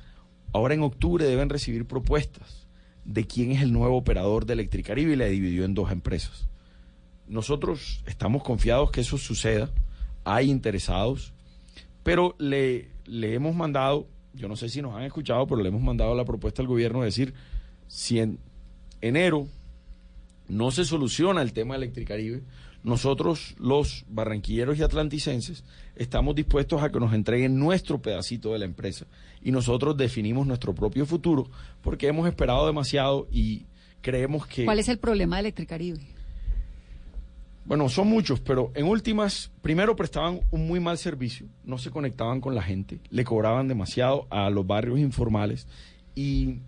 [0.52, 2.66] Ahora en octubre deben recibir propuestas
[3.04, 6.48] de quién es el nuevo operador de Electricaribe y la dividió en dos empresas.
[7.26, 9.70] Nosotros estamos confiados que eso suceda,
[10.24, 11.32] hay interesados,
[12.02, 15.82] pero le, le hemos mandado, yo no sé si nos han escuchado, pero le hemos
[15.82, 17.34] mandado la propuesta al gobierno de decir,
[17.86, 18.38] si en
[19.00, 19.46] enero
[20.48, 22.42] no se soluciona el tema de Electricaribe,
[22.88, 25.62] nosotros los barranquilleros y atlanticenses
[25.94, 29.06] estamos dispuestos a que nos entreguen nuestro pedacito de la empresa
[29.42, 31.48] y nosotros definimos nuestro propio futuro
[31.82, 33.66] porque hemos esperado demasiado y
[34.00, 34.64] creemos que...
[34.64, 36.00] ¿Cuál es el problema de Electricaribe?
[37.66, 42.40] Bueno, son muchos, pero en últimas, primero prestaban un muy mal servicio, no se conectaban
[42.40, 45.66] con la gente, le cobraban demasiado a los barrios informales
[46.14, 46.60] y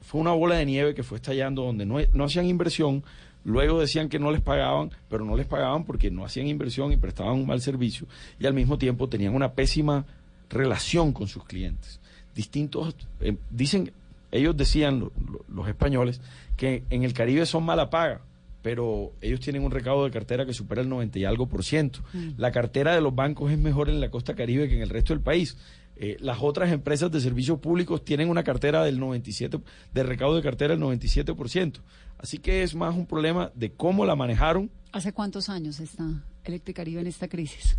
[0.00, 3.02] fue una bola de nieve que fue estallando donde no, no hacían inversión,
[3.44, 6.96] luego decían que no les pagaban, pero no les pagaban porque no hacían inversión y
[6.96, 8.06] prestaban un mal servicio
[8.38, 10.04] y al mismo tiempo tenían una pésima
[10.48, 12.00] relación con sus clientes.
[12.34, 13.92] Distintos, eh, dicen,
[14.32, 16.20] ellos decían, lo- lo- los españoles,
[16.56, 18.20] que en el Caribe son mala paga,
[18.62, 22.00] pero ellos tienen un recaudo de cartera que supera el 90 y algo por ciento.
[22.12, 22.30] Mm.
[22.36, 25.14] La cartera de los bancos es mejor en la costa caribe que en el resto
[25.14, 25.56] del país.
[26.02, 29.60] Eh, las otras empresas de servicios públicos tienen una cartera del 97,
[29.92, 31.82] de recaudo de cartera del 97%.
[32.16, 34.70] Así que es más un problema de cómo la manejaron.
[34.92, 36.06] ¿Hace cuántos años está
[36.42, 37.76] Electricaribe en esta crisis?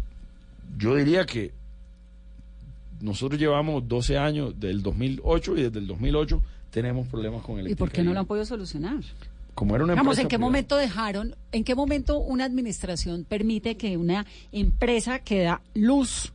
[0.77, 1.51] Yo diría que
[2.99, 7.75] nosotros llevamos 12 años del 2008 y desde el 2008 tenemos problemas con el ¿Y
[7.75, 8.99] por qué no lo han podido solucionar?
[9.55, 10.47] Como era una empresa ¿en qué privada.
[10.47, 16.33] momento dejaron, en qué momento una administración permite que una empresa que da luz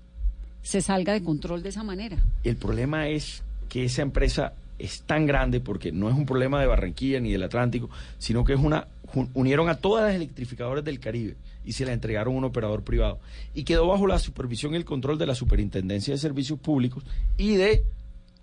[0.66, 2.16] se salga de control de esa manera?
[2.42, 6.66] El problema es que esa empresa es tan grande porque no es un problema de
[6.66, 7.88] Barranquilla ni del Atlántico,
[8.18, 8.88] sino que es una
[9.34, 13.20] unieron a todas las electrificadoras del Caribe y se la entregaron a un operador privado
[13.54, 17.04] y quedó bajo la supervisión y el control de la Superintendencia de Servicios Públicos
[17.38, 17.84] y de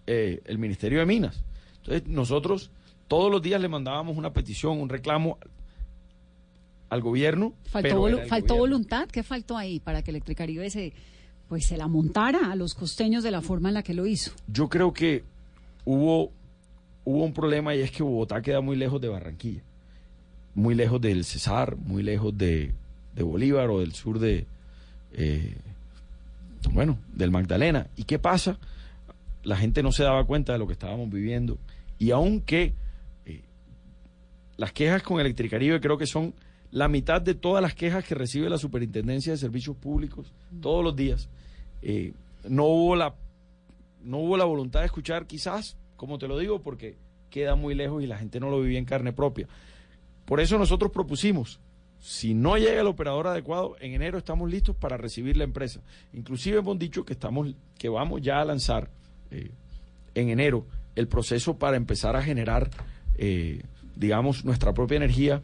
[0.08, 1.44] eh, el Ministerio de Minas.
[1.80, 2.72] Entonces nosotros
[3.10, 5.38] todos los días le mandábamos una petición, un reclamo
[6.90, 7.54] al gobierno.
[7.66, 8.76] ¿Faltó, pero volu- era el faltó gobierno.
[8.76, 9.08] voluntad?
[9.10, 10.94] ¿Qué faltó ahí para que Electricaribe se,
[11.54, 14.32] pues, se la montara a los costeños de la forma en la que lo hizo?
[14.47, 15.24] Yo creo que
[15.86, 16.32] hubo,
[17.06, 19.62] hubo un problema y es que Bogotá queda muy lejos de Barranquilla,
[20.56, 22.74] muy lejos del Cesar, muy lejos de,
[23.16, 24.47] de Bolívar o del sur de,
[25.12, 25.56] eh,
[26.72, 27.86] bueno, del Magdalena.
[27.97, 28.58] ¿Y qué pasa?
[29.43, 31.60] La gente no se daba cuenta de lo que estábamos viviendo
[31.99, 32.74] y aunque
[33.28, 33.43] eh,
[34.58, 36.34] las quejas con Electricaribe creo que son
[36.72, 40.95] la mitad de todas las quejas que recibe la Superintendencia de Servicios Públicos todos los
[40.95, 41.30] días,
[41.84, 42.14] eh,
[42.48, 43.14] no hubo la
[44.04, 46.98] no hubo la voluntad de escuchar, quizás, como te lo digo, porque
[47.30, 49.48] queda muy lejos y la gente no lo vivía en carne propia.
[50.26, 51.62] Por eso nosotros propusimos,
[52.00, 55.80] si no llega el operador adecuado, en enero estamos listos para recibir la empresa.
[56.12, 58.90] Inclusive hemos dicho que estamos, que vamos ya a lanzar
[59.32, 59.52] eh,
[60.16, 60.66] en enero
[60.96, 62.70] el proceso para empezar a generar,
[63.18, 63.64] eh,
[63.96, 65.42] digamos, nuestra propia energía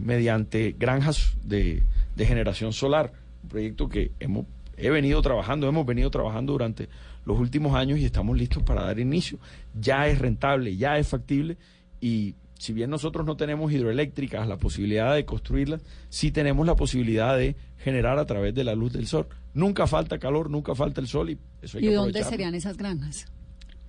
[0.00, 1.82] mediante granjas de,
[2.14, 4.46] de generación solar, un proyecto que hemos
[4.76, 6.88] he venido trabajando, hemos venido trabajando durante
[7.24, 9.38] los últimos años y estamos listos para dar inicio.
[9.74, 11.56] Ya es rentable, ya es factible
[12.00, 17.36] y si bien nosotros no tenemos hidroeléctricas, la posibilidad de construirlas, sí tenemos la posibilidad
[17.36, 19.26] de generar a través de la luz del sol.
[19.52, 22.76] Nunca falta calor, nunca falta el sol y eso hay ¿Y que dónde serían esas
[22.76, 23.26] granjas?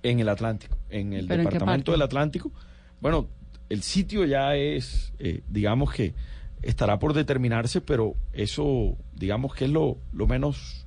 [0.02, 2.52] En el Atlántico, en el ¿Pero en qué departamento del Atlántico.
[3.00, 3.28] Bueno,
[3.68, 6.14] el sitio ya es, eh, digamos que
[6.62, 10.86] estará por determinarse, pero eso, digamos que es lo, lo menos,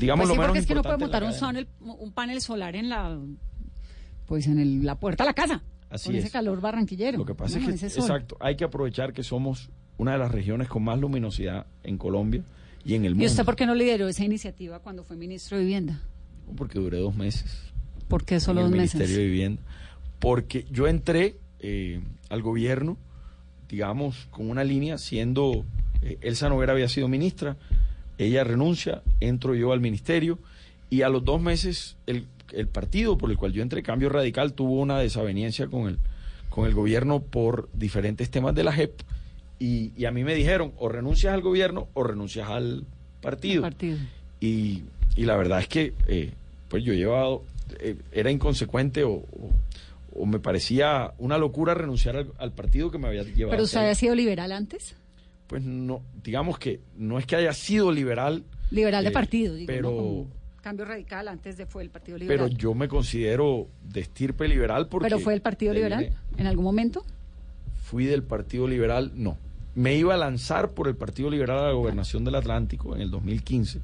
[0.00, 1.46] digamos Pues sí, lo menos porque es que no puede montar un, cadena.
[1.60, 3.18] sonel- un panel solar en la
[4.26, 5.62] pues en el- la puerta de la casa.
[5.90, 6.24] Así con es.
[6.24, 7.16] ese calor barranquillero.
[7.16, 10.68] Lo que pasa es que, exacto, hay que aprovechar que somos una de las regiones
[10.68, 12.44] con más luminosidad en Colombia
[12.84, 13.26] y en el ¿Y mundo.
[13.30, 16.02] usted por qué no lideró esa iniciativa cuando fue ministro de Vivienda?
[16.56, 17.72] Porque duré dos meses.
[18.06, 18.94] ¿Por qué solo en el dos meses?
[18.96, 19.62] Ministerio de Vivienda.
[20.18, 22.98] Porque yo entré eh, al gobierno,
[23.68, 25.64] digamos, con una línea, siendo
[26.02, 27.56] eh, Elsa Noguera había sido ministra,
[28.18, 30.38] ella renuncia, entro yo al ministerio
[30.90, 34.54] y a los dos meses el, el partido por el cual yo entré, Cambio Radical,
[34.54, 35.98] tuvo una desaveniencia con el,
[36.50, 38.92] con el gobierno por diferentes temas de la JEP
[39.60, 42.84] y, y a mí me dijeron o renuncias al gobierno o renuncias al
[43.20, 43.62] partido.
[43.62, 43.98] Partido.
[44.40, 44.84] Y,
[45.16, 46.32] y la verdad es que eh,
[46.68, 47.42] pues yo he llevado,
[47.80, 49.50] eh, era inconsecuente o, o-
[50.18, 53.50] o me parecía una locura renunciar al, al partido que me había llevado.
[53.50, 54.96] ¿Pero hasta usted había sido liberal antes?
[55.46, 58.44] Pues no, digamos que no es que haya sido liberal.
[58.70, 60.26] Liberal de eh, partido, digo, pero,
[60.60, 62.56] cambio radical antes de fue el Partido pero Liberal.
[62.58, 65.06] yo me considero de estirpe liberal porque...
[65.06, 67.02] ¿Pero fue el Partido Liberal en algún momento?
[67.88, 69.38] fui del Partido Liberal, no.
[69.74, 73.10] Me iba a lanzar por el Partido Liberal a la gobernación del Atlántico en el
[73.10, 73.80] 2015,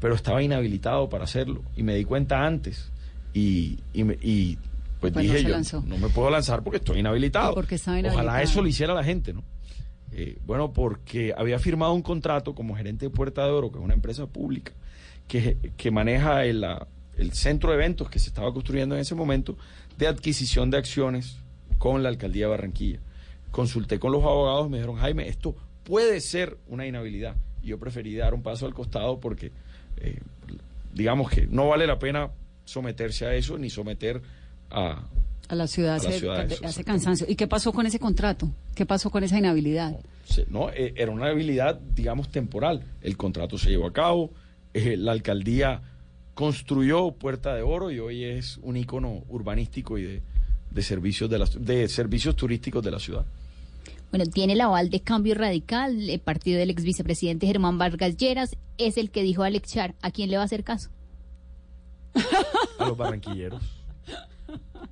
[0.00, 2.90] pero estaba inhabilitado para hacerlo y me di cuenta antes.
[3.32, 4.58] Y, y,
[5.00, 5.82] pues, Pues no dije se yo, lanzó.
[5.86, 7.52] no me puedo lanzar porque estoy inhabilitado.
[7.52, 9.42] ¿Y por qué estaba Ojalá eso lo hiciera la gente, ¿no?
[10.12, 13.84] Eh, bueno, porque había firmado un contrato como gerente de Puerta de Oro, que es
[13.84, 14.72] una empresa pública,
[15.26, 16.86] que, que maneja el, la-
[17.16, 19.56] el centro de eventos que se estaba construyendo en ese momento
[19.98, 21.36] de adquisición de acciones
[21.78, 23.00] con la alcaldía de Barranquilla.
[23.50, 27.36] Consulté con los abogados y me dijeron, Jaime, esto puede ser una inhabilidad.
[27.62, 29.52] Y yo preferí dar un paso al costado porque,
[29.98, 30.18] eh,
[30.92, 32.30] digamos que no vale la pena
[32.64, 34.22] someterse a eso ni someter
[34.74, 35.08] a,
[35.48, 36.84] A la ciudad, A la hace, ciudad, hace eso, exactamente.
[36.84, 37.26] cansancio.
[37.28, 38.50] ¿Y qué pasó con ese contrato?
[38.74, 39.98] ¿Qué pasó con esa inhabilidad?
[40.48, 42.82] No, eh, era una habilidad, digamos, temporal.
[43.02, 44.30] El contrato se llevó a cabo,
[44.72, 45.82] eh, la alcaldía
[46.34, 50.22] construyó Puerta de Oro y hoy es un icono urbanístico y de,
[50.70, 53.24] de servicios de, la- de servicios turísticos de la ciudad.
[54.10, 58.56] Bueno, tiene el aval de Cambio Radical, el partido del ex vicepresidente Germán Vargas Lleras,
[58.78, 60.88] es el que dijo a Alex Char, ¿a quién le va a hacer caso?
[62.78, 63.62] A los barranquilleros.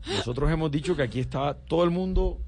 [0.06, 2.40] Nosotros hemos dicho que aquí está todo el mundo,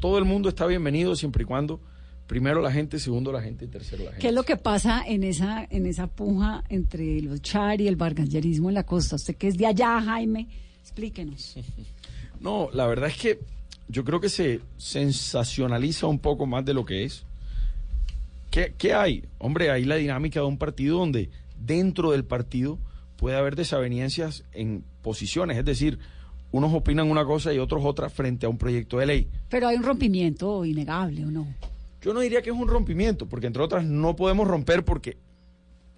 [0.00, 1.80] todo el mundo está bienvenido siempre y cuando
[2.26, 4.22] primero la gente, segundo la gente y tercero la gente.
[4.22, 7.96] ¿Qué es lo que pasa en esa, en esa puja entre los char y el
[7.96, 9.16] bargallerismo en la costa?
[9.16, 10.48] Usted que es de allá, Jaime,
[10.80, 11.56] explíquenos.
[12.40, 13.38] No, la verdad es que
[13.88, 17.24] yo creo que se sensacionaliza un poco más de lo que es.
[18.50, 19.24] ¿Qué, qué hay?
[19.38, 22.78] Hombre, hay la dinámica de un partido donde dentro del partido
[23.16, 25.98] puede haber desavenencias en posiciones, es decir,
[26.54, 29.28] unos opinan una cosa y otros otra frente a un proyecto de ley.
[29.48, 31.48] Pero hay un rompimiento innegable, ¿o no?
[32.00, 35.16] Yo no diría que es un rompimiento, porque entre otras no podemos romper porque,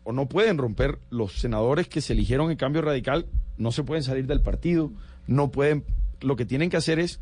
[0.03, 3.27] o no pueden romper los senadores que se eligieron en cambio radical,
[3.59, 4.93] no se pueden salir del partido,
[5.27, 5.85] no pueden,
[6.23, 7.21] lo que tienen que hacer es,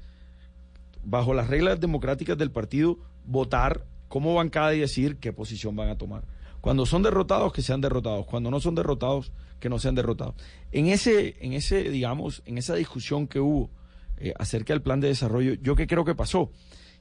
[1.03, 5.99] bajo las reglas democráticas del partido, votar como bancada y decidir qué posición van a
[5.99, 6.23] tomar.
[6.61, 8.27] Cuando son derrotados, que sean derrotados.
[8.27, 9.33] Cuando no son derrotados,
[9.65, 10.35] que no sean derrotados.
[10.73, 13.71] En ese, en ese, digamos, en esa discusión que hubo
[14.19, 16.51] eh, acerca del plan de desarrollo, yo qué creo que pasó,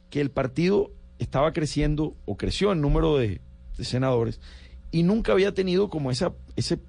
[0.09, 0.89] que el partido
[1.19, 3.41] estaba creciendo o creció en número de,
[3.81, 4.39] senadores
[4.91, 6.79] y nunca había tenido como esa, ese,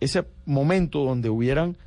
[0.00, 1.78] ese momento donde hubieran,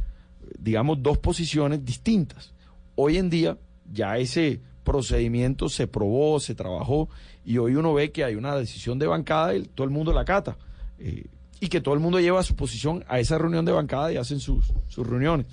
[0.58, 2.56] digamos, dos posiciones distintas.
[2.96, 3.60] Hoy en día
[3.94, 7.10] ya ese procedimiento se probó, se trabajó
[7.46, 10.26] y hoy uno ve que hay una decisión de bancada y todo el mundo la
[10.26, 10.58] cata.
[10.98, 11.26] Eh,
[11.60, 14.40] y que todo el mundo lleva su posición a esa reunión de bancada y hacen
[14.40, 15.48] sus, sus reuniones.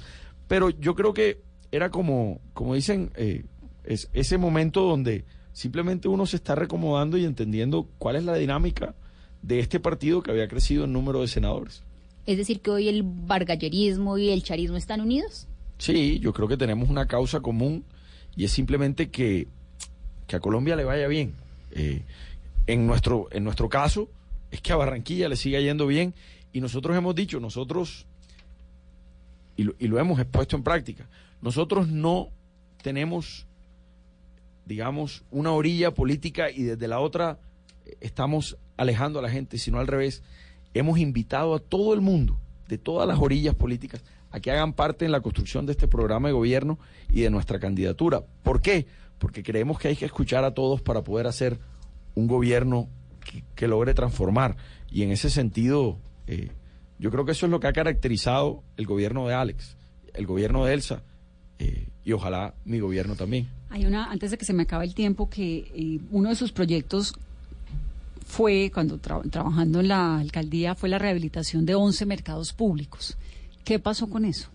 [0.49, 1.41] Pero yo creo que
[1.73, 3.45] era como, como dicen, eh,
[3.85, 8.95] es, ese momento donde simplemente uno se está recomodando y entendiendo cuál es la dinámica
[9.43, 11.83] de este partido que había crecido en número de senadores.
[12.27, 15.47] Es decir, que hoy el bargallerismo y el charismo están unidos.
[15.79, 17.85] Sí, yo creo que tenemos una causa común
[18.35, 19.47] y es simplemente que,
[20.27, 21.35] que a Colombia le vaya bien.
[21.73, 22.03] Eh,
[22.67, 24.09] en, nuestro, en nuestro caso,
[24.57, 26.15] es que a Barranquilla le siga yendo bien
[26.53, 28.07] y nosotros hemos dicho, nosotros,
[29.57, 31.09] y lo, y lo hemos expuesto en práctica,
[31.43, 32.31] nosotros no
[32.83, 33.47] tenemos,
[34.65, 37.39] digamos, una orilla política y desde la otra
[37.85, 40.23] eh, estamos alejando a la gente, sino al revés.
[40.75, 42.39] hemos invitado a todo el mundo,
[42.69, 46.29] de todas las orillas políticas, a que hagan parte en la construcción de este programa
[46.29, 46.79] de gobierno
[47.11, 48.25] y de nuestra candidatura.
[48.43, 48.87] ¿Por qué?
[49.19, 51.59] Porque creemos que hay que escuchar a todos para poder hacer
[52.15, 52.89] un gobierno
[53.31, 54.57] que, que logre transformar.
[54.91, 56.51] Y en ese sentido, eh,
[56.99, 59.77] yo creo que eso es lo que ha caracterizado el gobierno de Alex,
[60.15, 61.03] el gobierno de Elsa
[61.59, 63.49] eh, y ojalá mi gobierno también.
[63.71, 66.53] Hay una, antes de que se me acabe el tiempo, que eh, uno de sus
[66.53, 67.13] proyectos
[68.25, 73.17] fue, cuando tra- trabajando en la alcaldía, fue la rehabilitación de 11 mercados públicos.
[73.65, 74.49] ¿Qué pasó con eso?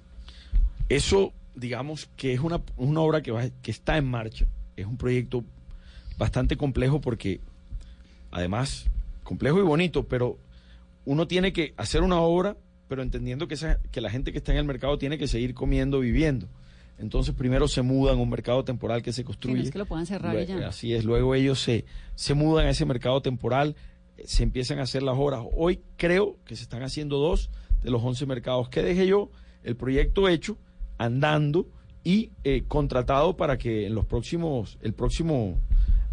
[0.90, 4.46] Eso, digamos, que es una, una obra que, va, que está en marcha.
[4.76, 5.44] Es un proyecto
[6.18, 7.40] bastante complejo porque,
[8.32, 8.90] además,
[9.24, 10.38] complejo y bonito, pero
[11.06, 12.58] uno tiene que hacer una obra,
[12.88, 15.54] pero entendiendo que, esa- que la gente que está en el mercado tiene que seguir
[15.54, 16.48] comiendo, viviendo.
[16.98, 19.58] Entonces, primero se mudan a un mercado temporal que se Sí, construye.
[19.58, 20.68] no es que lo puedan cerrar ya.
[20.68, 23.76] Así es, luego ellos se, se mudan a ese mercado temporal,
[24.18, 25.42] eh, se empiezan a hacer las obras.
[25.56, 27.50] Hoy creo que se están haciendo dos
[27.82, 29.32] de los 11 mercados que dejé yo,
[29.64, 30.58] el proyecto hecho,
[31.00, 31.68] andando
[32.04, 35.58] y eh, contratado para que en los próximos, el próximo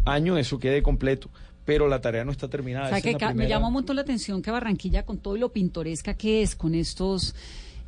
[0.05, 1.29] año eso quede completo.
[1.69, 2.87] Pero la tarea no está terminada.
[2.87, 6.15] O sea, que me llama un montón la atención que Barranquilla, con todo lo pintoresca
[6.15, 7.35] que es, con estos,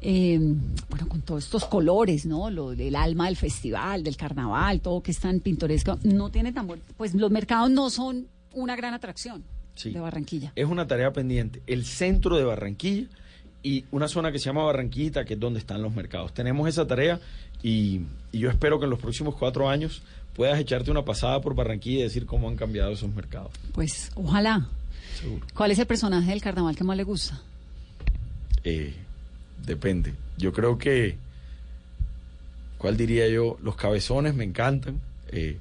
[0.02, 0.40] eh,
[0.90, 2.50] bueno, con todos estos colores, ¿no?
[2.52, 6.68] Lo, el alma del festival, del carnaval, todo que es tan pintoresco, no tiene tan
[6.68, 9.90] buen, pues los mercados no son una gran atracción Sí.
[9.92, 10.52] de Barranquilla.
[10.56, 11.64] es una tarea pendiente.
[11.66, 13.08] El centro de Barranquilla
[13.64, 16.34] y una zona que se llama Barranquita, que es donde están los mercados.
[16.34, 17.20] Tenemos esa tarea
[17.64, 18.02] y,
[18.32, 20.02] y yo espero que en los próximos cuatro años
[20.36, 23.52] puedas echarte una pasada por Barranquilla y decir cómo han cambiado esos mercados.
[23.74, 24.68] Pues ojalá.
[25.20, 25.46] Seguro.
[25.54, 27.42] ¿Cuál es el personaje del carnaval que más le gusta?
[28.64, 28.94] Eh,
[29.66, 30.14] depende.
[30.38, 31.18] Yo creo que,
[32.78, 33.58] ¿cuál diría yo?
[33.62, 35.58] Los cabezones me encantan, eh,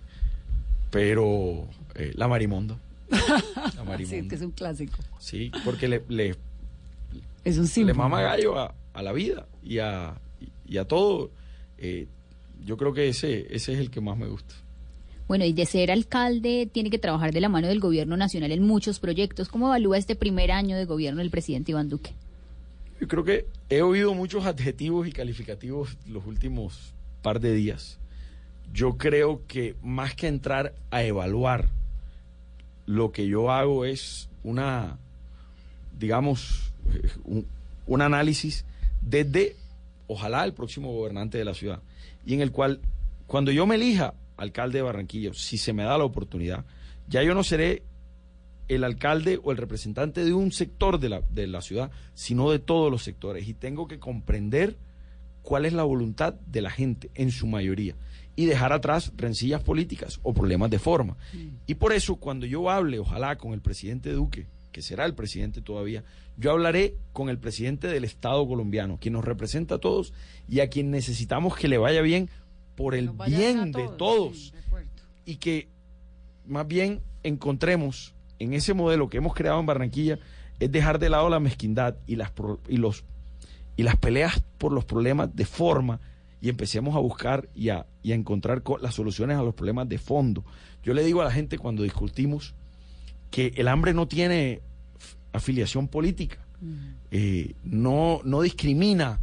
[0.90, 2.76] pero eh, la marimonda.
[3.10, 3.18] La
[3.72, 4.28] sí, marimonda.
[4.28, 4.98] que es un clásico.
[5.18, 6.36] Sí, porque le, le,
[7.44, 7.94] Es un le símbolo.
[7.96, 10.14] mama gallo a, a la vida y a,
[10.66, 11.30] y a todo.
[12.64, 14.54] Yo creo que ese, ese es el que más me gusta.
[15.30, 18.64] Bueno, y de ser alcalde tiene que trabajar de la mano del gobierno nacional en
[18.64, 19.48] muchos proyectos.
[19.48, 22.14] ¿Cómo evalúa este primer año de gobierno del presidente Iván Duque?
[23.00, 27.98] Yo creo que he oído muchos adjetivos y calificativos los últimos par de días.
[28.72, 31.68] Yo creo que más que entrar a evaluar,
[32.86, 34.98] lo que yo hago es una,
[35.96, 37.46] digamos, eh, un,
[37.86, 38.64] un análisis
[39.00, 39.54] desde,
[40.08, 41.80] ojalá, el próximo gobernante de la ciudad.
[42.24, 42.80] Y en el cual,
[43.26, 46.64] cuando yo me elija alcalde de Barranquilla, si se me da la oportunidad,
[47.08, 47.82] ya yo no seré
[48.68, 52.60] el alcalde o el representante de un sector de la, de la ciudad, sino de
[52.60, 53.48] todos los sectores.
[53.48, 54.76] Y tengo que comprender
[55.42, 57.96] cuál es la voluntad de la gente en su mayoría
[58.36, 61.16] y dejar atrás rencillas políticas o problemas de forma.
[61.66, 65.60] Y por eso cuando yo hable, ojalá, con el presidente Duque, que será el presidente
[65.62, 66.04] todavía,
[66.36, 70.12] yo hablaré con el presidente del Estado colombiano, quien nos representa a todos
[70.48, 72.30] y a quien necesitamos que le vaya bien
[72.76, 74.60] por el bien de todos, de
[75.26, 75.68] y que
[76.46, 80.18] más bien encontremos en ese modelo que hemos creado en Barranquilla
[80.58, 83.04] es dejar de lado la mezquindad y las pro- y los
[83.76, 86.00] y las peleas por los problemas de forma
[86.42, 89.88] y empecemos a buscar y a, y a encontrar co- las soluciones a los problemas
[89.88, 90.44] de fondo.
[90.82, 92.54] Yo le digo a la gente cuando discutimos
[93.30, 94.60] que el hambre no tiene
[95.32, 96.38] afiliación política,
[97.10, 99.20] eh, no, no discrimina.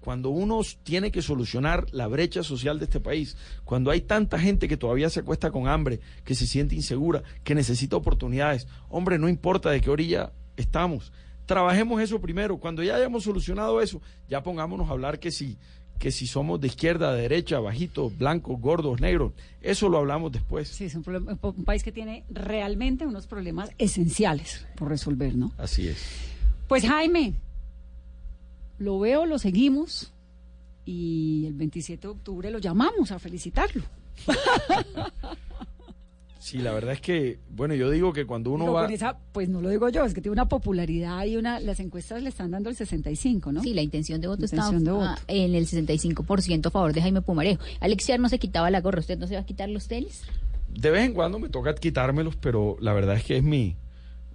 [0.00, 4.66] Cuando uno tiene que solucionar la brecha social de este país, cuando hay tanta gente
[4.66, 9.28] que todavía se acuesta con hambre, que se siente insegura, que necesita oportunidades, hombre, no
[9.28, 11.12] importa de qué orilla estamos,
[11.44, 12.58] trabajemos eso primero.
[12.58, 15.58] Cuando ya hayamos solucionado eso, ya pongámonos a hablar que si,
[16.00, 20.66] que si somos de izquierda, de derecha, bajitos, blancos, gordos, negros, eso lo hablamos después.
[20.68, 25.52] Sí, es un, problema- un país que tiene realmente unos problemas esenciales por resolver, ¿no?
[25.58, 25.98] Así es.
[26.68, 27.34] Pues Jaime,
[28.78, 30.12] lo veo, lo seguimos
[30.86, 33.84] y el 27 de octubre lo llamamos a felicitarlo.
[36.50, 38.84] Sí, la verdad es que, bueno, yo digo que cuando uno va...
[38.84, 41.80] con esa, pues no lo digo yo, es que tiene una popularidad y una, las
[41.80, 43.62] encuestas le están dando el 65, ¿no?
[43.62, 45.06] Sí, la intención de voto Intención está de voto.
[45.08, 47.62] ah, en el 65% a favor de Jaime Pumarejo.
[47.80, 50.22] Alexiar no se quitaba la gorra, ¿usted no se va a quitar los tenis?
[50.68, 53.76] De vez en cuando me toca quitármelos, pero la verdad es que es mi...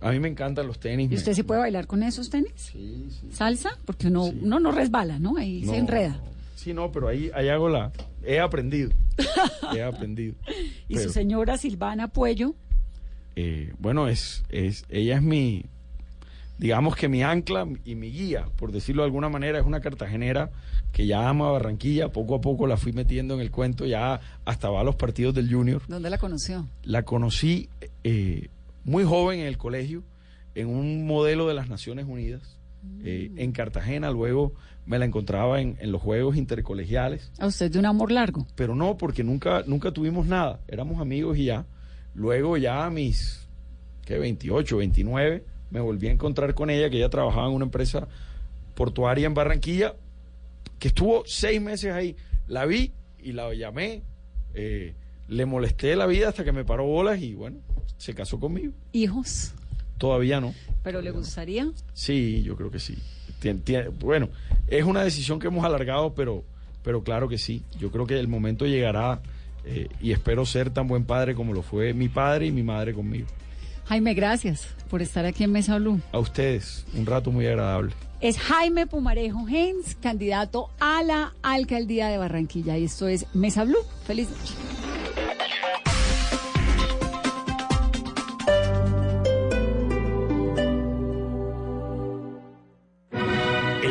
[0.01, 1.05] A mí me encantan los tenis.
[1.07, 2.51] ¿Y me- usted sí puede bailar con esos tenis?
[2.55, 3.27] Sí, sí.
[3.31, 3.71] ¿Salsa?
[3.85, 5.37] Porque uno, uno no resbala, ¿no?
[5.37, 6.19] Ahí se No, enreda.
[6.65, 7.91] Sí, no, pero ahí, ahí hago la...
[8.23, 8.89] He aprendido.
[9.71, 10.33] He aprendido.
[10.87, 12.55] Y Pero, su señora Silvana Puello,
[13.35, 15.65] eh, bueno, es, es, ella es mi,
[16.57, 20.49] digamos que mi ancla y mi guía, por decirlo de alguna manera, es una cartagenera
[20.91, 24.71] que ya ama Barranquilla, poco a poco la fui metiendo en el cuento, ya hasta
[24.71, 25.83] va a los partidos del Junior.
[25.87, 26.67] ¿dónde la conoció?
[26.81, 27.69] La conocí
[28.03, 28.47] eh,
[28.85, 30.01] muy joven en el colegio,
[30.55, 32.57] en un modelo de las Naciones Unidas
[33.03, 34.53] eh, en Cartagena, luego
[34.85, 37.31] me la encontraba en, en los Juegos Intercolegiales.
[37.39, 38.45] A usted de un amor largo.
[38.55, 41.65] Pero no, porque nunca, nunca tuvimos nada, éramos amigos y ya.
[42.13, 43.47] Luego ya a mis,
[44.05, 44.17] ¿qué?
[44.17, 48.07] 28, 29, me volví a encontrar con ella, que ella trabajaba en una empresa
[48.75, 49.95] portuaria en Barranquilla,
[50.79, 52.15] que estuvo seis meses ahí.
[52.47, 54.03] La vi y la llamé,
[54.53, 54.93] eh,
[55.27, 57.57] le molesté la vida hasta que me paró bolas y bueno,
[57.97, 58.73] se casó conmigo.
[58.91, 59.53] ¿Hijos?
[59.97, 60.53] Todavía no.
[60.83, 61.71] ¿Pero le gustaría?
[61.93, 62.97] Sí, yo creo que sí.
[63.41, 64.29] Tien- tien- bueno,
[64.67, 66.43] es una decisión que hemos alargado, pero,
[66.83, 67.63] pero claro que sí.
[67.79, 69.21] Yo creo que el momento llegará
[69.65, 72.93] eh, y espero ser tan buen padre como lo fue mi padre y mi madre
[72.93, 73.27] conmigo.
[73.85, 75.99] Jaime, gracias por estar aquí en Mesa Blue.
[76.11, 77.91] A ustedes, un rato muy agradable.
[78.21, 82.77] Es Jaime Pumarejo Hens, candidato a la alcaldía de Barranquilla.
[82.77, 83.77] Y esto es Mesa Blue.
[84.07, 84.53] Feliz noche.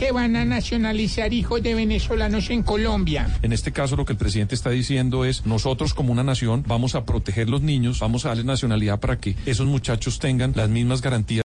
[0.00, 3.28] que van a nacionalizar hijos de venezolanos en Colombia?
[3.42, 6.94] En este caso lo que el presidente está diciendo es nosotros como una nación vamos
[6.94, 11.02] a proteger los niños, vamos a darles nacionalidad para que esos muchachos tengan las mismas
[11.02, 11.30] garantías